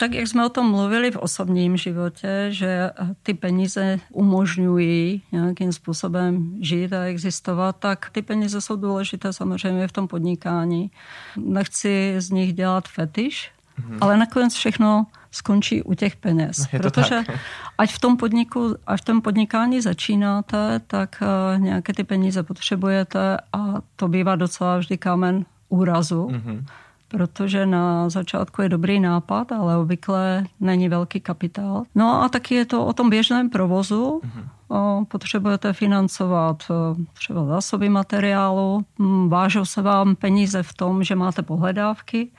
Tak 0.00 0.14
jak 0.14 0.28
jsme 0.28 0.46
o 0.46 0.48
tom 0.48 0.70
mluvili 0.70 1.10
v 1.10 1.16
osobním 1.16 1.76
životě, 1.76 2.46
že 2.48 2.90
ty 3.22 3.34
peníze 3.34 3.98
umožňují 4.12 5.22
nějakým 5.32 5.72
způsobem 5.72 6.56
žít 6.60 6.92
a 6.92 7.04
existovat, 7.04 7.76
tak 7.78 8.10
ty 8.10 8.22
peníze 8.22 8.60
jsou 8.60 8.76
důležité 8.76 9.32
samozřejmě 9.32 9.88
v 9.88 9.92
tom 9.92 10.08
podnikání. 10.08 10.90
Nechci 11.36 12.14
z 12.18 12.30
nich 12.30 12.52
dělat 12.52 12.88
fetiš, 12.88 13.50
mm-hmm. 13.78 13.98
ale 14.00 14.16
nakonec 14.16 14.54
všechno 14.54 15.06
skončí 15.30 15.82
u 15.82 15.94
těch 15.94 16.16
peněz. 16.16 16.58
No, 16.58 16.78
protože 16.78 17.22
tak. 17.26 17.38
ať 17.78 17.92
v 17.92 17.98
tom 17.98 18.16
podniku, 18.16 18.74
ať 18.86 19.00
v 19.00 19.04
tom 19.04 19.20
podnikání 19.20 19.80
začínáte, 19.80 20.80
tak 20.86 21.22
uh, 21.22 21.60
nějaké 21.60 21.92
ty 21.92 22.04
peníze 22.04 22.42
potřebujete 22.42 23.36
a 23.52 23.74
to 23.96 24.08
bývá 24.08 24.36
docela 24.36 24.78
vždy 24.78 24.98
kámen 24.98 25.44
úrazu. 25.68 26.28
Mm-hmm 26.32 26.64
protože 27.08 27.66
na 27.66 28.08
začátku 28.08 28.62
je 28.62 28.68
dobrý 28.68 29.00
nápad, 29.00 29.52
ale 29.52 29.76
obvykle 29.76 30.44
není 30.60 30.88
velký 30.88 31.20
kapitál. 31.20 31.82
No 31.94 32.22
a 32.22 32.28
taky 32.28 32.54
je 32.54 32.64
to 32.64 32.86
o 32.86 32.92
tom 32.92 33.10
běžném 33.10 33.50
provozu. 33.50 34.20
Mm-hmm. 34.24 35.04
Potřebujete 35.04 35.72
financovat 35.72 36.70
třeba 37.12 37.44
zásoby 37.44 37.88
materiálu, 37.88 38.84
hm, 38.98 39.28
vážou 39.28 39.64
se 39.64 39.82
vám 39.82 40.16
peníze 40.16 40.62
v 40.62 40.74
tom, 40.74 41.04
že 41.04 41.14
máte 41.14 41.42
pohledávky, 41.42 42.30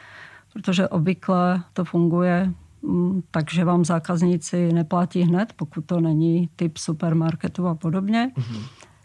protože 0.54 0.88
obvykle 0.88 1.64
to 1.74 1.86
funguje 1.86 2.54
hm, 2.84 3.22
takže 3.32 3.66
vám 3.66 3.86
zákazníci 3.86 4.74
neplatí 4.74 5.22
hned, 5.22 5.54
pokud 5.56 5.86
to 5.86 6.00
není 6.00 6.50
typ 6.56 6.78
supermarketu 6.78 7.68
a 7.68 7.76
podobně. 7.76 8.32
Mm-hmm. 8.38 8.64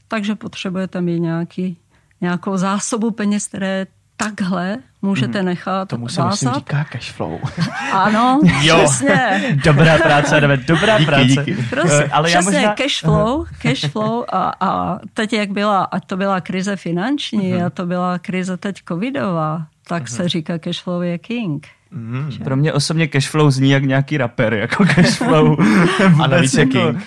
Takže 0.09 0.35
potřebujete 0.35 1.01
mít 1.01 1.21
nějaký, 1.21 1.77
nějakou 2.21 2.57
zásobu 2.57 3.11
peněz, 3.11 3.47
které 3.47 3.87
takhle 4.17 4.77
můžete 5.03 5.39
mhm. 5.39 5.47
nechat 5.47 5.89
Tomu 5.89 6.09
se 6.09 6.25
myslím 6.25 6.53
říká 6.55 6.85
cash 6.93 7.13
flow. 7.13 7.41
Ano, 7.93 8.41
jo. 8.63 8.79
přesně. 8.85 9.59
Dobrá 9.65 9.99
práce, 9.99 10.41
jdeme, 10.41 10.57
dobrá 10.57 10.99
díky, 10.99 11.07
práce. 11.07 11.25
Díky. 11.25 11.55
Prostě, 11.71 12.05
Ale 12.05 12.29
přesně, 12.29 12.57
já 12.57 12.61
možná... 12.61 12.75
cash 12.75 13.01
flow, 13.01 13.45
cash 13.63 13.91
flow 13.91 14.25
a, 14.33 14.53
a 14.61 14.99
teď 15.15 15.33
jak 15.33 15.51
byla, 15.51 15.85
a 15.85 16.01
to 16.01 16.17
byla 16.17 16.41
krize 16.41 16.77
finanční 16.77 17.55
uh-huh. 17.55 17.67
a 17.67 17.71
to 17.71 17.87
byla 17.87 18.19
krize 18.19 18.57
teď 18.57 18.83
covidová, 18.89 19.67
tak 19.89 20.05
uh-huh. 20.05 20.17
se 20.17 20.29
říká 20.29 20.59
cash 20.59 20.83
flow 20.83 21.03
je 21.03 21.19
king. 21.19 21.67
Mm. 21.91 22.31
Pro 22.45 22.57
mě 22.57 22.73
osobně 22.73 23.09
cashflow 23.09 23.51
zní 23.51 23.71
jak 23.71 23.85
nějaký 23.85 24.17
rapper, 24.17 24.55
jako 24.55 24.85
cashflow. 24.85 25.61
a 26.23 26.27
navíc 26.27 26.55
jaký. 26.55 26.79
Jako- 26.79 26.99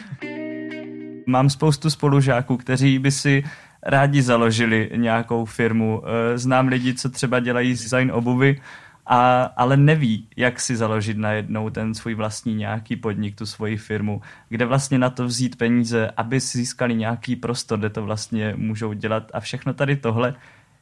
Mám 1.25 1.49
spoustu 1.49 1.89
spolužáků, 1.89 2.57
kteří 2.57 2.99
by 2.99 3.11
si 3.11 3.43
rádi 3.83 4.21
založili 4.21 4.89
nějakou 4.95 5.45
firmu. 5.45 6.01
Eh, 6.05 6.37
znám 6.37 6.67
lidi, 6.67 6.93
co 6.93 7.09
třeba 7.09 7.39
dělají 7.39 7.69
design 7.69 8.11
obuvy, 8.11 8.61
a, 9.05 9.43
ale 9.43 9.77
neví, 9.77 10.27
jak 10.37 10.59
si 10.59 10.75
založit 10.75 11.17
najednou 11.17 11.69
ten 11.69 11.93
svůj 11.93 12.13
vlastní 12.13 12.55
nějaký 12.55 12.95
podnik, 12.95 13.35
tu 13.35 13.45
svoji 13.45 13.77
firmu, 13.77 14.21
kde 14.49 14.65
vlastně 14.65 14.97
na 14.97 15.09
to 15.09 15.25
vzít 15.25 15.55
peníze, 15.55 16.11
aby 16.17 16.41
si 16.41 16.57
získali 16.57 16.95
nějaký 16.95 17.35
prostor, 17.35 17.79
kde 17.79 17.89
to 17.89 18.03
vlastně 18.03 18.53
můžou 18.57 18.93
dělat 18.93 19.31
a 19.33 19.39
všechno 19.39 19.73
tady 19.73 19.95
tohle 19.95 20.35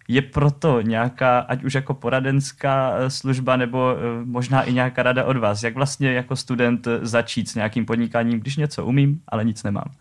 je 0.07 0.21
proto 0.21 0.81
nějaká, 0.81 1.39
ať 1.39 1.63
už 1.63 1.74
jako 1.74 1.93
poradenská 1.93 2.93
eh, 2.97 3.09
služba, 3.09 3.55
nebo 3.55 3.95
eh, 3.97 4.25
možná 4.25 4.62
i 4.62 4.74
nějaká 4.74 5.03
rada 5.03 5.24
od 5.25 5.38
vás, 5.38 5.63
jak 5.63 5.75
vlastně 5.75 6.13
jako 6.13 6.35
student 6.35 6.88
začít 7.01 7.50
s 7.50 7.55
nějakým 7.55 7.85
podnikáním, 7.85 8.39
když 8.39 8.55
něco 8.57 8.85
umím, 8.85 9.21
ale 9.27 9.45
nic 9.45 9.63
nemám. 9.63 9.91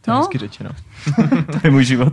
To 0.00 0.10
je 0.10 0.14
no. 0.14 0.20
hezky 0.20 0.38
řečeno. 0.38 0.70
to 1.52 1.58
je 1.64 1.70
můj 1.70 1.84
život. 1.84 2.12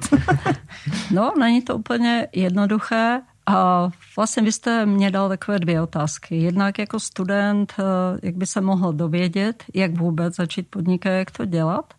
no, 1.11 1.33
není 1.39 1.61
to 1.61 1.77
úplně 1.77 2.27
jednoduché. 2.33 3.21
A 3.45 3.89
vlastně 4.15 4.43
vy 4.43 4.51
jste 4.51 4.85
mě 4.85 5.11
dal 5.11 5.29
takové 5.29 5.59
dvě 5.59 5.81
otázky. 5.81 6.35
Jednak 6.35 6.79
jako 6.79 6.99
student, 6.99 7.73
eh, 7.79 7.83
jak 8.23 8.35
by 8.35 8.45
se 8.45 8.61
mohl 8.61 8.93
dovědět, 8.93 9.63
jak 9.73 9.97
vůbec 9.97 10.35
začít 10.35 10.67
podnikat, 10.69 11.09
jak 11.09 11.31
to 11.31 11.45
dělat. 11.45 11.93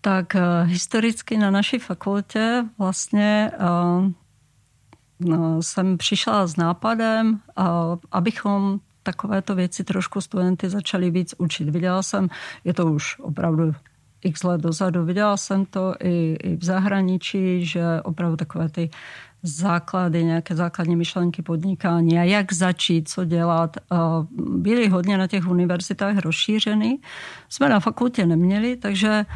Tak 0.00 0.34
eh, 0.34 0.40
historicky 0.64 1.36
na 1.36 1.50
naší 1.50 1.78
fakultě 1.78 2.64
vlastně 2.78 3.50
eh, 3.54 4.12
jsem 5.60 5.98
přišla 5.98 6.46
s 6.46 6.56
nápadem, 6.56 7.40
abychom 8.12 8.80
takovéto 9.02 9.54
věci 9.54 9.84
trošku 9.84 10.20
studenty 10.20 10.68
začali 10.68 11.10
víc 11.10 11.34
učit. 11.38 11.68
Viděla 11.68 12.02
jsem, 12.02 12.28
je 12.64 12.74
to 12.74 12.86
už 12.86 13.18
opravdu 13.18 13.74
x 14.24 14.42
let 14.42 14.60
dozadu. 14.60 15.04
Viděla 15.04 15.36
jsem 15.36 15.64
to 15.64 15.94
i, 16.00 16.36
i 16.42 16.56
v 16.56 16.64
zahraničí, 16.64 17.66
že 17.66 17.82
opravdu 18.02 18.36
takové 18.36 18.68
ty 18.68 18.90
základy, 19.42 20.24
nějaké 20.24 20.56
základní 20.56 20.96
myšlenky 20.96 21.42
podnikání 21.42 22.18
a 22.18 22.22
jak 22.22 22.52
začít, 22.52 23.08
co 23.08 23.24
dělat, 23.24 23.76
byly 24.56 24.88
hodně 24.88 25.18
na 25.18 25.26
těch 25.26 25.48
univerzitách 25.48 26.18
rozšířeny. 26.18 26.98
Jsme 27.48 27.68
na 27.68 27.80
fakultě 27.80 28.26
neměli, 28.26 28.76
takže 28.76 29.26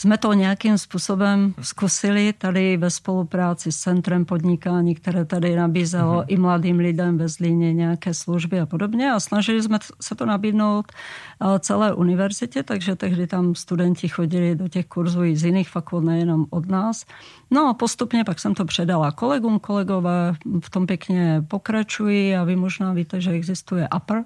jsme 0.00 0.18
to 0.18 0.32
nějakým 0.32 0.78
způsobem 0.78 1.54
zkusili 1.60 2.32
tady 2.32 2.76
ve 2.76 2.90
spolupráci 2.90 3.72
s 3.72 3.76
Centrem 3.76 4.24
podnikání, 4.24 4.94
které 4.94 5.24
tady 5.24 5.56
nabízelo 5.56 6.20
uh-huh. 6.20 6.24
i 6.28 6.36
mladým 6.36 6.78
lidem 6.78 7.18
ve 7.18 7.28
Zlíně 7.28 7.74
nějaké 7.74 8.14
služby 8.14 8.60
a 8.60 8.66
podobně 8.66 9.12
a 9.12 9.20
snažili 9.20 9.62
jsme 9.62 9.78
se 10.00 10.14
to 10.14 10.26
nabídnout 10.26 10.92
eh, 10.92 11.58
celé 11.58 11.94
univerzitě, 11.94 12.62
takže 12.62 12.96
tehdy 12.96 13.26
tam 13.26 13.54
studenti 13.54 14.08
chodili 14.08 14.54
do 14.54 14.68
těch 14.68 14.86
kurzů 14.86 15.24
i 15.24 15.36
z 15.36 15.44
jiných 15.44 15.68
fakult, 15.68 16.04
nejenom 16.04 16.46
od 16.50 16.68
nás. 16.68 17.04
No 17.50 17.68
a 17.68 17.74
postupně 17.74 18.24
pak 18.24 18.40
jsem 18.40 18.54
to 18.54 18.64
předala 18.64 19.12
kolegům, 19.12 19.58
kolegové 19.58 20.34
v 20.60 20.70
tom 20.70 20.86
pěkně 20.86 21.44
pokračují 21.48 22.36
a 22.36 22.44
vy 22.44 22.56
možná 22.56 22.92
víte, 22.92 23.20
že 23.20 23.30
existuje 23.30 23.88
APR, 23.88 24.16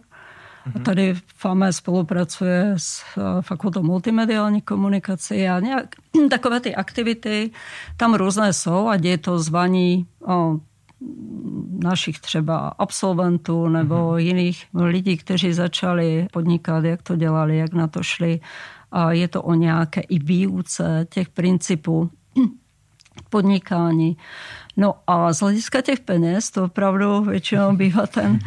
Mm-hmm. 0.67 0.83
Tady 0.83 1.15
FAME 1.37 1.73
spolupracuje 1.73 2.75
s 2.77 3.03
eh, 3.19 3.43
fakultou 3.43 3.83
multimediální 3.83 4.63
komunikace 4.63 5.49
a 5.49 5.61
nějak, 5.61 5.95
takové 6.31 6.61
ty 6.61 6.75
aktivity 6.75 7.51
tam 7.97 8.15
různé 8.15 8.53
jsou, 8.53 8.89
ať 8.89 9.05
je 9.05 9.19
to 9.19 9.39
zvaní 9.39 10.07
o, 10.27 10.59
našich 11.83 12.21
třeba 12.21 12.69
absolventů 12.69 13.69
nebo 13.69 13.95
mm-hmm. 13.95 14.17
jiných 14.17 14.67
lidí, 14.75 15.17
kteří 15.17 15.53
začali 15.53 16.27
podnikat, 16.33 16.85
jak 16.85 17.03
to 17.03 17.17
dělali, 17.17 17.57
jak 17.57 17.73
na 17.73 17.87
to 17.87 18.03
šli. 18.03 18.41
A 18.93 19.13
je 19.13 19.29
to 19.29 19.43
o 19.43 19.55
nějaké 19.55 20.01
i 20.01 20.19
výuce 20.19 21.07
těch 21.11 21.29
principů 21.29 22.11
podnikání. 23.31 24.17
No 24.77 24.95
a 25.07 25.33
z 25.33 25.41
hlediska 25.41 25.81
těch 25.81 26.01
peněz 26.01 26.51
to 26.51 26.65
opravdu 26.65 27.21
většinou 27.21 27.77
bývá 27.77 28.07
ten, 28.07 28.39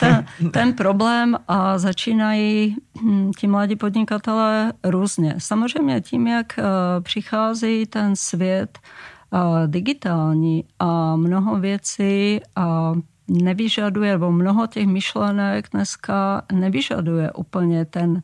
ten, 0.00 0.26
ten 0.50 0.72
problém 0.72 1.36
a 1.48 1.78
začínají 1.78 2.76
hm, 3.02 3.30
ti 3.38 3.46
mladí 3.46 3.76
podnikatelé 3.76 4.72
různě. 4.84 5.34
Samozřejmě 5.38 6.00
tím, 6.00 6.26
jak 6.26 6.58
eh, 6.58 6.62
přichází 7.00 7.86
ten 7.86 8.16
svět 8.16 8.78
eh, 8.78 9.38
digitální 9.66 10.64
a 10.78 11.16
mnoho 11.16 11.60
věcí 11.60 12.40
a 12.56 12.92
nevyžaduje, 13.28 14.12
nebo 14.12 14.32
mnoho 14.32 14.66
těch 14.66 14.86
myšlenek 14.86 15.68
dneska 15.72 16.42
nevyžaduje 16.52 17.32
úplně 17.32 17.84
ten 17.84 18.22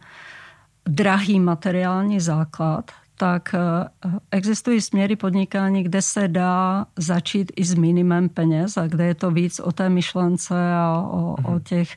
drahý 0.88 1.40
materiální 1.40 2.20
základ, 2.20 2.90
tak 3.16 3.54
eh, 3.54 3.88
existují 4.30 4.80
směry 4.80 5.16
podnikání, 5.16 5.82
kde 5.82 6.02
se 6.02 6.28
dá 6.28 6.86
začít 6.96 7.52
i 7.56 7.64
s 7.64 7.74
minimem 7.74 8.28
peněz 8.28 8.76
a 8.76 8.86
kde 8.86 9.06
je 9.06 9.14
to 9.14 9.30
víc 9.30 9.60
o 9.60 9.72
té 9.72 9.88
myšlence 9.88 10.54
a 10.74 11.02
o, 11.10 11.36
o 11.44 11.50
mhm. 11.50 11.60
těch 11.60 11.96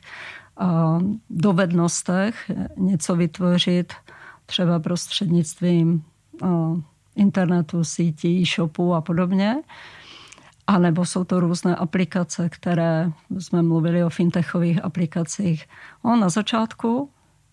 a, 0.56 0.98
dovednostech 1.30 2.50
něco 2.76 3.16
vytvořit 3.16 3.92
třeba 4.46 4.78
prostřednictvím 4.78 6.04
a, 6.42 6.82
internetu, 7.16 7.84
sítí, 7.84 8.42
e-shopu 8.42 8.94
a 8.94 9.00
podobně. 9.00 9.56
A 10.66 10.78
nebo 10.78 11.04
jsou 11.04 11.24
to 11.24 11.40
různé 11.40 11.76
aplikace, 11.76 12.48
které 12.48 13.12
jsme 13.38 13.62
mluvili 13.62 14.04
o 14.04 14.10
fintechových 14.10 14.84
aplikacích. 14.84 15.66
No, 16.04 16.16
na 16.16 16.28
začátku 16.28 17.10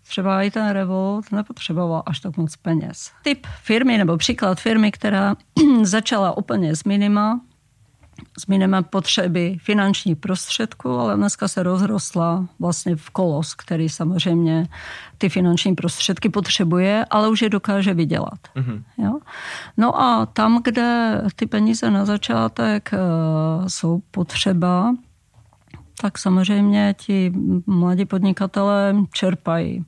třeba 0.07 0.43
i 0.43 0.51
ten 0.51 0.69
Revolt 0.69 1.31
nepotřeboval 1.31 2.03
až 2.05 2.19
tak 2.19 2.37
moc 2.37 2.55
peněz. 2.55 3.11
Typ 3.23 3.47
firmy 3.63 3.97
nebo 3.97 4.17
příklad 4.17 4.59
firmy, 4.59 4.91
která 4.91 5.35
začala 5.83 6.37
úplně 6.37 6.75
z 6.75 6.83
minima, 6.83 7.39
z 8.39 8.47
minima 8.47 8.81
potřeby 8.81 9.57
finančních 9.61 10.17
prostředků, 10.17 10.89
ale 10.89 11.15
dneska 11.15 11.47
se 11.47 11.63
rozrostla 11.63 12.45
vlastně 12.59 12.95
v 12.95 13.09
kolos, 13.09 13.53
který 13.53 13.89
samozřejmě 13.89 14.67
ty 15.17 15.29
finanční 15.29 15.75
prostředky 15.75 16.29
potřebuje, 16.29 17.05
ale 17.09 17.29
už 17.29 17.41
je 17.41 17.49
dokáže 17.49 17.93
vydělat. 17.93 18.39
Mm-hmm. 18.55 18.83
Jo? 18.97 19.19
No 19.77 20.01
a 20.01 20.25
tam, 20.25 20.61
kde 20.63 21.21
ty 21.35 21.45
peníze 21.45 21.91
na 21.91 22.05
začátek 22.05 22.91
uh, 22.93 23.67
jsou 23.67 24.01
potřeba, 24.11 24.93
tak 26.01 26.17
samozřejmě 26.17 26.95
ti 26.97 27.33
mladí 27.65 28.05
podnikatelé 28.05 28.95
čerpají 29.13 29.85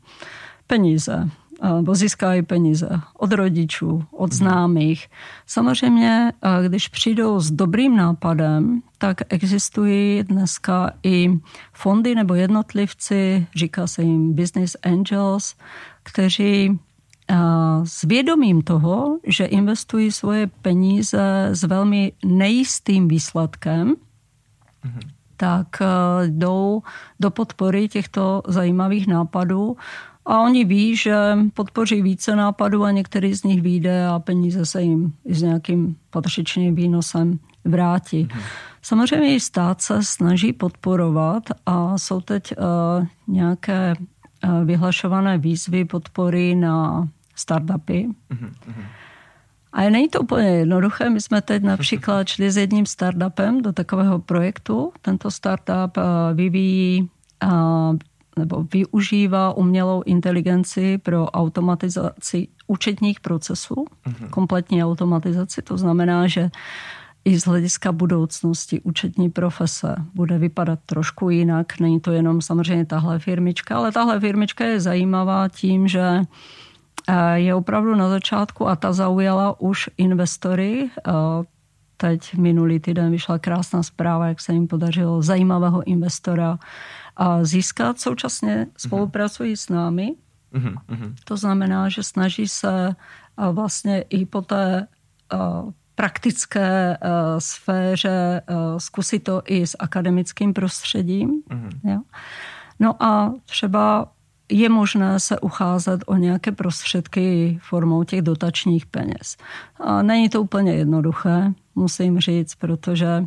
peníze, 0.68 1.30
nebo 1.76 1.96
získají 1.96 2.42
peníze 2.42 2.90
od 3.18 3.32
rodičů, 3.32 4.04
od 4.12 4.34
známých. 4.34 5.08
Samozřejmě, 5.46 6.34
když 6.68 6.88
přijdou 6.88 7.40
s 7.40 7.52
dobrým 7.52 7.96
nápadem, 7.96 8.82
tak 8.98 9.22
existují 9.30 10.24
dneska 10.24 10.92
i 11.04 11.40
fondy 11.74 12.16
nebo 12.16 12.34
jednotlivci, 12.34 13.48
říká 13.56 13.88
se 13.88 14.04
jim 14.04 14.34
business 14.34 14.78
angels, 14.84 15.56
kteří 16.04 16.80
s 17.84 18.02
vědomím 18.04 18.62
toho, 18.62 19.20
že 19.28 19.46
investují 19.46 20.12
svoje 20.12 20.48
peníze 20.48 21.48
s 21.52 21.64
velmi 21.64 22.12
nejistým 22.26 23.08
výsledkem, 23.08 23.88
mm-hmm 24.86 25.19
tak 25.40 25.68
eh, 25.82 25.86
jdou 26.28 26.82
do 27.20 27.32
podpory 27.32 27.88
těchto 27.88 28.42
zajímavých 28.48 29.08
nápadů 29.08 29.78
a 30.26 30.42
oni 30.42 30.66
ví, 30.66 30.96
že 30.96 31.38
podpoří 31.54 32.02
více 32.02 32.36
nápadů 32.36 32.84
a 32.84 32.92
některý 32.92 33.34
z 33.34 33.44
nich 33.44 33.62
vyjde 33.62 34.08
a 34.08 34.20
peníze 34.20 34.66
se 34.66 34.82
jim 34.82 35.14
s 35.30 35.42
nějakým 35.42 35.96
patřičným 36.10 36.76
výnosem 36.76 37.40
vrátí. 37.66 38.28
Mhm. 38.32 38.42
Samozřejmě 38.82 39.36
i 39.36 39.40
stát 39.40 39.82
se 39.82 40.04
snaží 40.04 40.54
podporovat 40.54 41.44
a 41.66 41.98
jsou 41.98 42.22
teď 42.22 42.54
uh, 42.58 43.06
nějaké 43.28 43.94
uh, 43.98 44.64
vyhlašované 44.64 45.38
výzvy 45.38 45.86
podpory 45.86 46.56
na 46.56 47.08
startupy. 47.36 48.08
Mm-hmm. 48.32 48.84
A 49.74 49.90
není 49.90 50.10
to 50.10 50.22
úplně 50.22 50.48
jednoduché. 50.48 51.10
My 51.10 51.22
jsme 51.22 51.42
teď 51.42 51.64
například 51.64 52.28
šli 52.28 52.52
s 52.52 52.58
jedním 52.58 52.86
startupem 52.86 53.62
do 53.62 53.74
takového 53.74 54.20
projektu. 54.20 54.94
Tento 55.02 55.32
startup 55.32 55.98
eh, 55.98 56.34
vyvíjí 56.34 57.10
eh, 57.44 57.48
nebo 58.40 58.64
využívá 58.74 59.54
umělou 59.54 60.04
inteligenci 60.06 60.98
pro 60.98 61.26
automatizaci 61.26 62.48
účetních 62.68 63.20
procesů, 63.20 63.86
mhm. 64.06 64.30
kompletní 64.30 64.84
automatizaci. 64.84 65.62
To 65.62 65.78
znamená, 65.78 66.28
že 66.28 66.50
i 67.26 67.40
z 67.40 67.44
hlediska 67.46 67.92
budoucnosti 67.92 68.82
účetní 68.82 69.30
profese 69.30 69.96
bude 70.14 70.38
vypadat 70.38 70.80
trošku 70.86 71.30
jinak. 71.30 71.80
Není 71.80 72.00
to 72.00 72.12
jenom 72.12 72.42
samozřejmě 72.42 72.86
tahle 72.86 73.20
firmička, 73.20 73.78
ale 73.78 73.92
tahle 73.92 74.20
firmička 74.20 74.66
je 74.66 74.80
zajímavá 74.80 75.48
tím, 75.50 75.88
že 75.88 76.22
je 77.34 77.56
opravdu 77.56 77.96
na 77.96 78.10
začátku 78.10 78.68
a 78.68 78.76
ta 78.76 78.94
zaujala 78.94 79.60
už 79.60 79.90
investory. 79.98 80.90
Teď 81.98 82.34
minulý 82.34 82.80
týden 82.80 83.12
vyšla 83.12 83.40
krásná 83.40 83.84
zpráva, 83.84 84.28
jak 84.28 84.42
se 84.42 84.54
jim 84.54 84.68
podařilo 84.68 85.22
zajímavého 85.22 85.84
investora 85.84 86.60
získat. 87.42 88.00
Současně 88.00 88.68
spolupracují 88.78 89.58
s 89.58 89.70
námi. 89.70 90.16
Mm-hmm. 90.54 91.14
To 91.24 91.38
znamená, 91.38 91.90
že 91.90 92.04
snaží 92.04 92.48
se 92.48 92.96
vlastně 93.52 94.02
i 94.02 94.26
po 94.26 94.42
té 94.42 94.88
praktické 95.96 96.98
sféře 97.40 98.42
zkusit 98.78 99.20
to 99.20 99.42
i 99.46 99.68
s 99.68 99.76
akademickým 99.80 100.54
prostředím. 100.54 101.44
Mm-hmm. 101.50 102.02
No 102.80 103.04
a 103.04 103.34
třeba 103.46 104.12
je 104.52 104.70
možné 104.70 105.20
se 105.20 105.40
ucházet 105.40 106.04
o 106.06 106.16
nějaké 106.16 106.52
prostředky 106.52 107.60
formou 107.62 108.04
těch 108.04 108.22
dotačních 108.22 108.86
peněz. 108.86 109.38
A 109.80 110.02
není 110.02 110.30
to 110.30 110.42
úplně 110.42 110.74
jednoduché, 110.74 111.54
musím 111.76 112.20
říct, 112.20 112.56
protože 112.56 113.26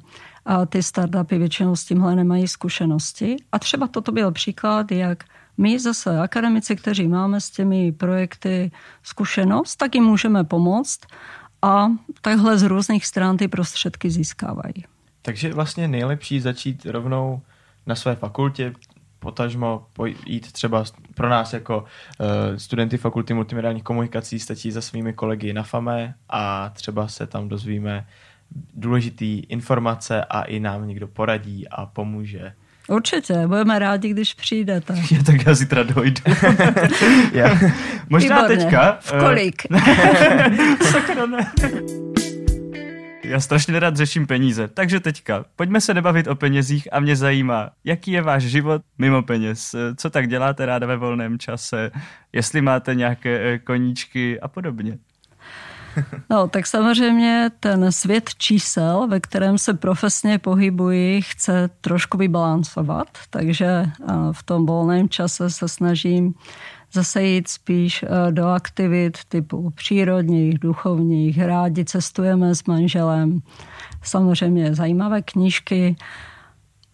ty 0.69 0.83
startupy 0.83 1.39
většinou 1.39 1.77
s 1.77 1.85
tímhle 1.85 2.17
nemají 2.17 2.49
zkušenosti. 2.49 3.37
A 3.53 3.59
třeba 3.59 3.87
toto 3.87 4.13
byl 4.13 4.33
příklad, 4.33 4.93
jak 4.93 5.25
my 5.59 5.79
zase 5.79 6.21
akademici, 6.21 6.77
kteří 6.77 7.09
máme 7.09 7.41
s 7.41 7.51
těmi 7.51 7.93
projekty 7.93 8.71
zkušenost, 9.03 9.77
tak 9.77 9.95
jim 9.95 10.05
můžeme 10.05 10.45
pomoct 10.45 11.01
a 11.63 11.89
takhle 12.21 12.59
z 12.59 12.63
různých 12.63 13.07
stran 13.07 13.37
ty 13.37 13.49
prostředky 13.49 14.11
získávají. 14.11 14.85
Takže 15.23 15.53
vlastně 15.55 15.89
nejlepší 15.89 16.41
začít 16.41 16.87
rovnou 16.87 17.41
na 17.87 17.95
své 17.95 18.17
fakultě, 18.17 18.73
potažmo 19.23 19.87
jít 20.27 20.53
třeba 20.53 20.85
pro 21.15 21.29
nás 21.29 21.53
jako 21.53 21.79
uh, 21.79 22.27
studenty 22.57 22.99
fakulty 22.99 23.35
multimediálních 23.35 23.83
komunikací 23.83 24.39
stačí 24.39 24.71
za 24.71 24.81
svými 24.81 25.13
kolegy 25.13 25.53
na 25.53 25.63
FAME 25.63 26.15
a 26.29 26.69
třeba 26.69 27.09
se 27.09 27.27
tam 27.27 27.49
dozvíme 27.49 28.07
důležitý 28.75 29.39
informace 29.39 30.25
a 30.25 30.43
i 30.43 30.61
nám 30.61 30.89
někdo 30.89 31.09
poradí 31.09 31.69
a 31.69 31.87
pomůže. 31.87 32.53
Určitě, 32.89 33.47
budeme 33.47 33.79
rádi, 33.79 34.09
když 34.09 34.35
přijdete. 34.35 34.95
Já 35.11 35.23
tak 35.23 35.47
já 35.47 35.55
zítra 35.55 35.83
dojdu. 35.83 36.23
já. 37.33 37.59
Možná 38.09 38.37
Výborně. 38.43 38.57
teďka. 38.57 38.99
V 39.01 39.13
kolik? 39.13 39.63
Sakra 40.91 41.27
ne. 41.27 41.53
Já 43.33 43.41
strašně 43.41 43.81
rád 43.81 43.97
řeším 43.97 44.27
peníze. 44.27 44.69
Takže 44.69 45.01
teďka, 45.01 45.45
pojďme 45.57 45.81
se 45.81 45.95
nebavit 45.95 46.27
o 46.27 46.35
penězích 46.35 46.89
a 46.93 47.01
mě 47.01 47.17
zajímá, 47.17 47.71
jaký 47.85 48.13
je 48.13 48.23
váš 48.23 48.43
život 48.43 48.83
mimo 48.99 49.23
peněz. 49.23 49.75
Co 49.97 50.11
tak 50.11 50.29
děláte 50.29 50.67
ráda 50.67 50.87
ve 50.87 50.97
volném 50.97 51.39
čase, 51.39 51.91
jestli 52.33 52.61
máte 52.61 52.95
nějaké 52.95 53.41
eh, 53.41 53.59
koníčky 53.59 54.41
a 54.41 54.49
podobně. 54.49 54.99
No, 56.31 56.49
tak 56.49 56.67
samozřejmě 56.67 57.51
ten 57.61 57.93
svět 57.93 58.31
čísel, 58.39 59.07
ve 59.09 59.21
kterém 59.21 59.59
se 59.59 59.75
profesně 59.75 60.39
pohybuji, 60.39 61.23
chce 61.23 61.71
trošku 61.81 62.19
vybalancovat, 62.19 63.09
takže 63.31 63.85
v 64.33 64.43
tom 64.43 64.67
volném 64.67 65.09
čase 65.09 65.51
se 65.51 65.69
snažím 65.69 66.35
zase 66.93 67.23
jít 67.23 67.49
spíš 67.49 68.05
do 68.31 68.47
aktivit 68.47 69.19
typu 69.29 69.71
přírodních, 69.71 70.59
duchovních, 70.59 71.41
rádi 71.41 71.85
cestujeme 71.85 72.55
s 72.55 72.65
manželem, 72.65 73.41
samozřejmě 74.03 74.75
zajímavé 74.75 75.23
knížky, 75.23 75.97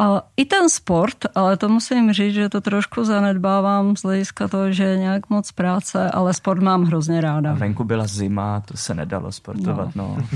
a 0.00 0.22
i 0.36 0.44
ten 0.44 0.68
sport, 0.68 1.16
ale 1.34 1.56
to 1.56 1.68
musím 1.68 2.12
říct, 2.12 2.34
že 2.34 2.48
to 2.48 2.60
trošku 2.60 3.04
zanedbávám 3.04 3.96
z 3.96 4.02
hlediska 4.02 4.48
toho, 4.48 4.72
že 4.72 4.84
je 4.84 4.98
nějak 4.98 5.30
moc 5.30 5.52
práce, 5.52 6.10
ale 6.10 6.34
sport 6.34 6.62
mám 6.62 6.84
hrozně 6.84 7.20
ráda. 7.20 7.50
A 7.50 7.54
venku 7.54 7.84
byla 7.84 8.06
zima, 8.06 8.60
to 8.60 8.76
se 8.76 8.94
nedalo 8.94 9.32
sportovat, 9.32 9.96
no. 9.96 10.16
no. 10.18 10.26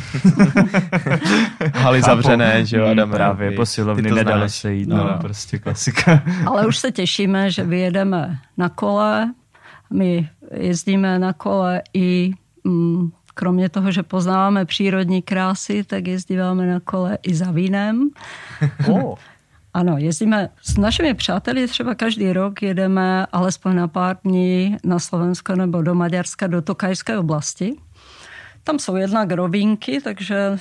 Haly 1.74 2.02
zavřené, 2.02 2.66
že 2.66 2.76
jo, 2.76 2.86
Adam, 2.86 3.10
Právě, 3.10 3.50
posilovny 3.50 4.10
nedalo 4.10 4.48
se 4.48 4.72
jít, 4.72 4.88
no. 4.88 4.96
no, 4.96 5.18
prostě 5.20 5.58
klasika. 5.58 6.22
ale 6.46 6.66
už 6.66 6.78
se 6.78 6.92
těšíme, 6.92 7.50
že 7.50 7.64
vyjedeme 7.64 8.38
na 8.56 8.68
kole, 8.68 9.32
my 9.92 10.28
jezdíme 10.54 11.18
na 11.18 11.32
kole 11.32 11.82
i 11.94 12.30
mm, 12.64 13.10
kromě 13.34 13.68
toho, 13.68 13.92
že 13.92 14.02
poznáváme 14.02 14.64
přírodní 14.64 15.22
krásy, 15.22 15.84
tak 15.84 16.06
jezdíváme 16.06 16.66
na 16.66 16.80
kole 16.80 17.18
i 17.22 17.34
za 17.34 17.50
vínem. 17.50 18.10
Oh. 18.88 19.14
Ano, 19.74 19.98
jezdíme 19.98 20.48
s 20.62 20.76
našimi 20.76 21.14
přáteli, 21.14 21.68
třeba 21.68 21.94
každý 21.94 22.32
rok 22.32 22.62
jedeme 22.62 23.26
alespoň 23.26 23.76
na 23.76 23.88
pár 23.88 24.16
dní 24.24 24.76
na 24.84 24.98
Slovensko 24.98 25.56
nebo 25.56 25.82
do 25.82 25.94
Maďarska, 25.94 26.46
do 26.46 26.62
Tokajské 26.62 27.18
oblasti. 27.18 27.76
Tam 28.64 28.78
jsou 28.78 28.96
jednak 28.96 29.32
rovinky, 29.32 30.00
takže 30.00 30.58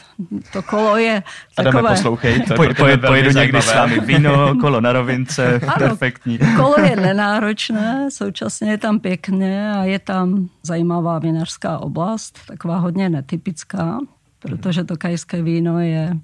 to 0.53 0.61
kolo 0.61 0.97
je 0.97 1.23
takové... 1.55 1.79
Adame, 1.79 1.89
poslouchej, 1.89 2.41
to 2.41 2.53
Poj, 2.53 2.73
poj, 2.73 2.97
pojedu 2.97 3.31
někdy 3.31 3.61
s 3.61 3.75
vámi 3.75 3.99
víno, 3.99 4.55
kolo 4.61 4.81
na 4.81 4.93
rovince, 4.93 5.59
ano, 5.67 5.73
perfektní. 5.77 6.39
Kolo 6.55 6.75
je 6.79 6.95
nenáročné, 6.95 8.07
současně 8.11 8.71
je 8.71 8.77
tam 8.77 8.99
pěkně 8.99 9.71
a 9.71 9.83
je 9.83 9.99
tam 9.99 10.49
zajímavá 10.63 11.19
vinařská 11.19 11.79
oblast, 11.79 12.39
taková 12.47 12.77
hodně 12.77 13.09
netypická, 13.09 13.99
protože 14.39 14.83
to 14.83 14.97
kajské 14.97 15.41
víno 15.41 15.79
je 15.79 16.17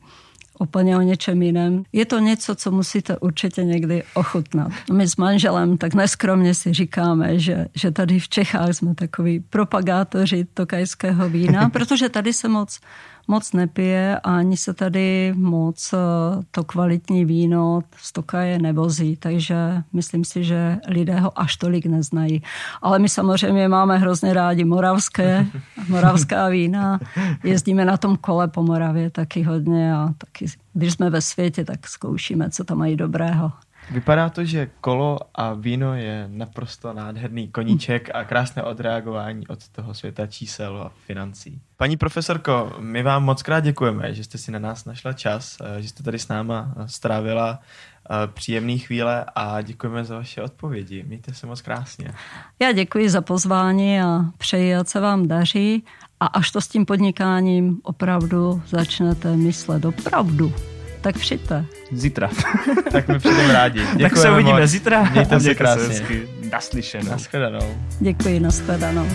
úplně 0.60 0.98
o 0.98 1.02
něčem 1.02 1.42
jiném. 1.42 1.84
Je 1.94 2.06
to 2.06 2.20
něco, 2.20 2.56
co 2.56 2.72
musíte 2.72 3.18
určitě 3.18 3.64
někdy 3.64 4.04
ochutnat. 4.14 4.72
My 4.94 5.08
s 5.08 5.18
manželem 5.18 5.78
tak 5.78 5.94
neskromně 5.94 6.54
si 6.54 6.74
říkáme, 6.74 7.40
že, 7.40 7.68
že 7.76 7.92
tady 7.92 8.20
v 8.20 8.30
Čechách 8.30 8.74
jsme 8.74 8.96
takový 8.96 9.40
propagátoři 9.40 10.46
tokajského 10.54 11.30
vína, 11.30 11.70
protože 11.74 12.10
tady 12.10 12.34
se 12.34 12.48
moc 12.48 12.80
moc 13.28 13.54
nepije 13.54 14.20
a 14.24 14.38
ani 14.38 14.58
se 14.58 14.74
tady 14.74 15.34
moc 15.36 15.94
eh, 15.94 15.98
to 16.52 16.64
kvalitní 16.64 17.26
víno 17.26 17.82
z 17.98 18.12
Tokaje 18.12 18.60
nevozí, 18.60 19.16
takže 19.16 19.56
myslím 19.94 20.26
si, 20.26 20.44
že 20.44 20.78
lidé 20.88 21.20
ho 21.20 21.40
až 21.40 21.58
tolik 21.58 21.86
neznají. 21.86 22.44
Ale 22.82 23.00
my 23.00 23.10
samozřejmě 23.10 23.68
máme 23.68 23.98
hrozně 23.98 24.34
rádi 24.34 24.66
moravské, 24.66 25.46
moravská 25.90 26.50
vína. 26.50 27.00
Jezdíme 27.44 27.86
na 27.86 27.98
tom 27.98 28.18
kole 28.18 28.48
po 28.48 28.64
Moravě 28.64 29.10
taky 29.10 29.44
hodně 29.44 29.94
a 29.94 30.14
taky, 30.18 30.46
když 30.74 30.94
jsme 30.94 31.10
ve 31.10 31.22
světě, 31.22 31.66
tak 31.66 31.88
zkoušíme, 31.88 32.50
co 32.50 32.64
tam 32.64 32.78
mají 32.78 32.96
dobrého. 32.96 33.52
Vypadá 33.92 34.30
to, 34.30 34.46
že 34.46 34.70
kolo 34.82 35.20
a 35.36 35.54
víno 35.54 35.94
je 35.94 36.28
naprosto 36.28 36.94
nádherný 36.94 37.48
koníček 37.48 38.10
a 38.14 38.24
krásné 38.24 38.64
odreagování 38.64 39.48
od 39.48 39.68
toho 39.68 39.94
světa 39.94 40.28
čísel 40.28 40.82
a 40.82 40.92
financí. 41.06 41.62
Paní 41.78 41.98
profesorko, 41.98 42.76
my 42.80 43.04
vám 43.04 43.24
moc 43.24 43.44
krát 43.44 43.60
děkujeme, 43.60 44.14
že 44.14 44.24
jste 44.24 44.38
si 44.38 44.52
na 44.52 44.60
nás 44.60 44.86
našla 44.86 45.14
čas, 45.14 45.58
eh, 45.62 45.82
že 45.82 45.90
jste 45.90 46.04
tady 46.04 46.20
s 46.20 46.28
náma 46.28 46.74
strávila 46.86 47.60
eh, 47.60 48.28
příjemné 48.28 48.78
chvíle 48.78 49.26
a 49.36 49.62
děkujeme 49.62 50.04
za 50.04 50.16
vaše 50.16 50.42
odpovědi. 50.42 51.04
Mějte 51.08 51.34
se 51.34 51.48
moc 51.48 51.62
krásně. 51.62 52.14
Já 52.60 52.72
děkuji 52.72 53.10
za 53.10 53.22
pozvání 53.22 54.02
a 54.02 54.26
přeji, 54.38 54.76
ať 54.76 54.88
se 54.88 55.00
vám 55.00 55.28
daří 55.28 55.84
a 56.20 56.26
až 56.26 56.52
to 56.52 56.62
s 56.62 56.68
tím 56.68 56.86
podnikáním 56.86 57.80
opravdu 57.84 58.62
začnete 58.68 59.36
myslet 59.38 59.86
opravdu 59.86 60.54
tak 61.14 61.18
přijďte. 61.18 61.66
Zítra. 61.92 62.30
tak 62.92 63.08
my 63.08 63.20
přijdeme 63.20 63.54
rádi. 63.54 63.80
Děkujeme 63.80 64.10
tak 64.10 64.18
se 64.18 64.32
uvidíme 64.32 64.62
moc. 64.62 64.70
zítra. 64.70 65.04
Mějte 65.04 65.40
se 65.40 65.56
krásně. 65.56 66.02
Naslyšenou. 66.52 67.12
Naschledanou. 67.12 67.78
Děkuji, 68.00 68.40
nashledanou. 68.40 69.08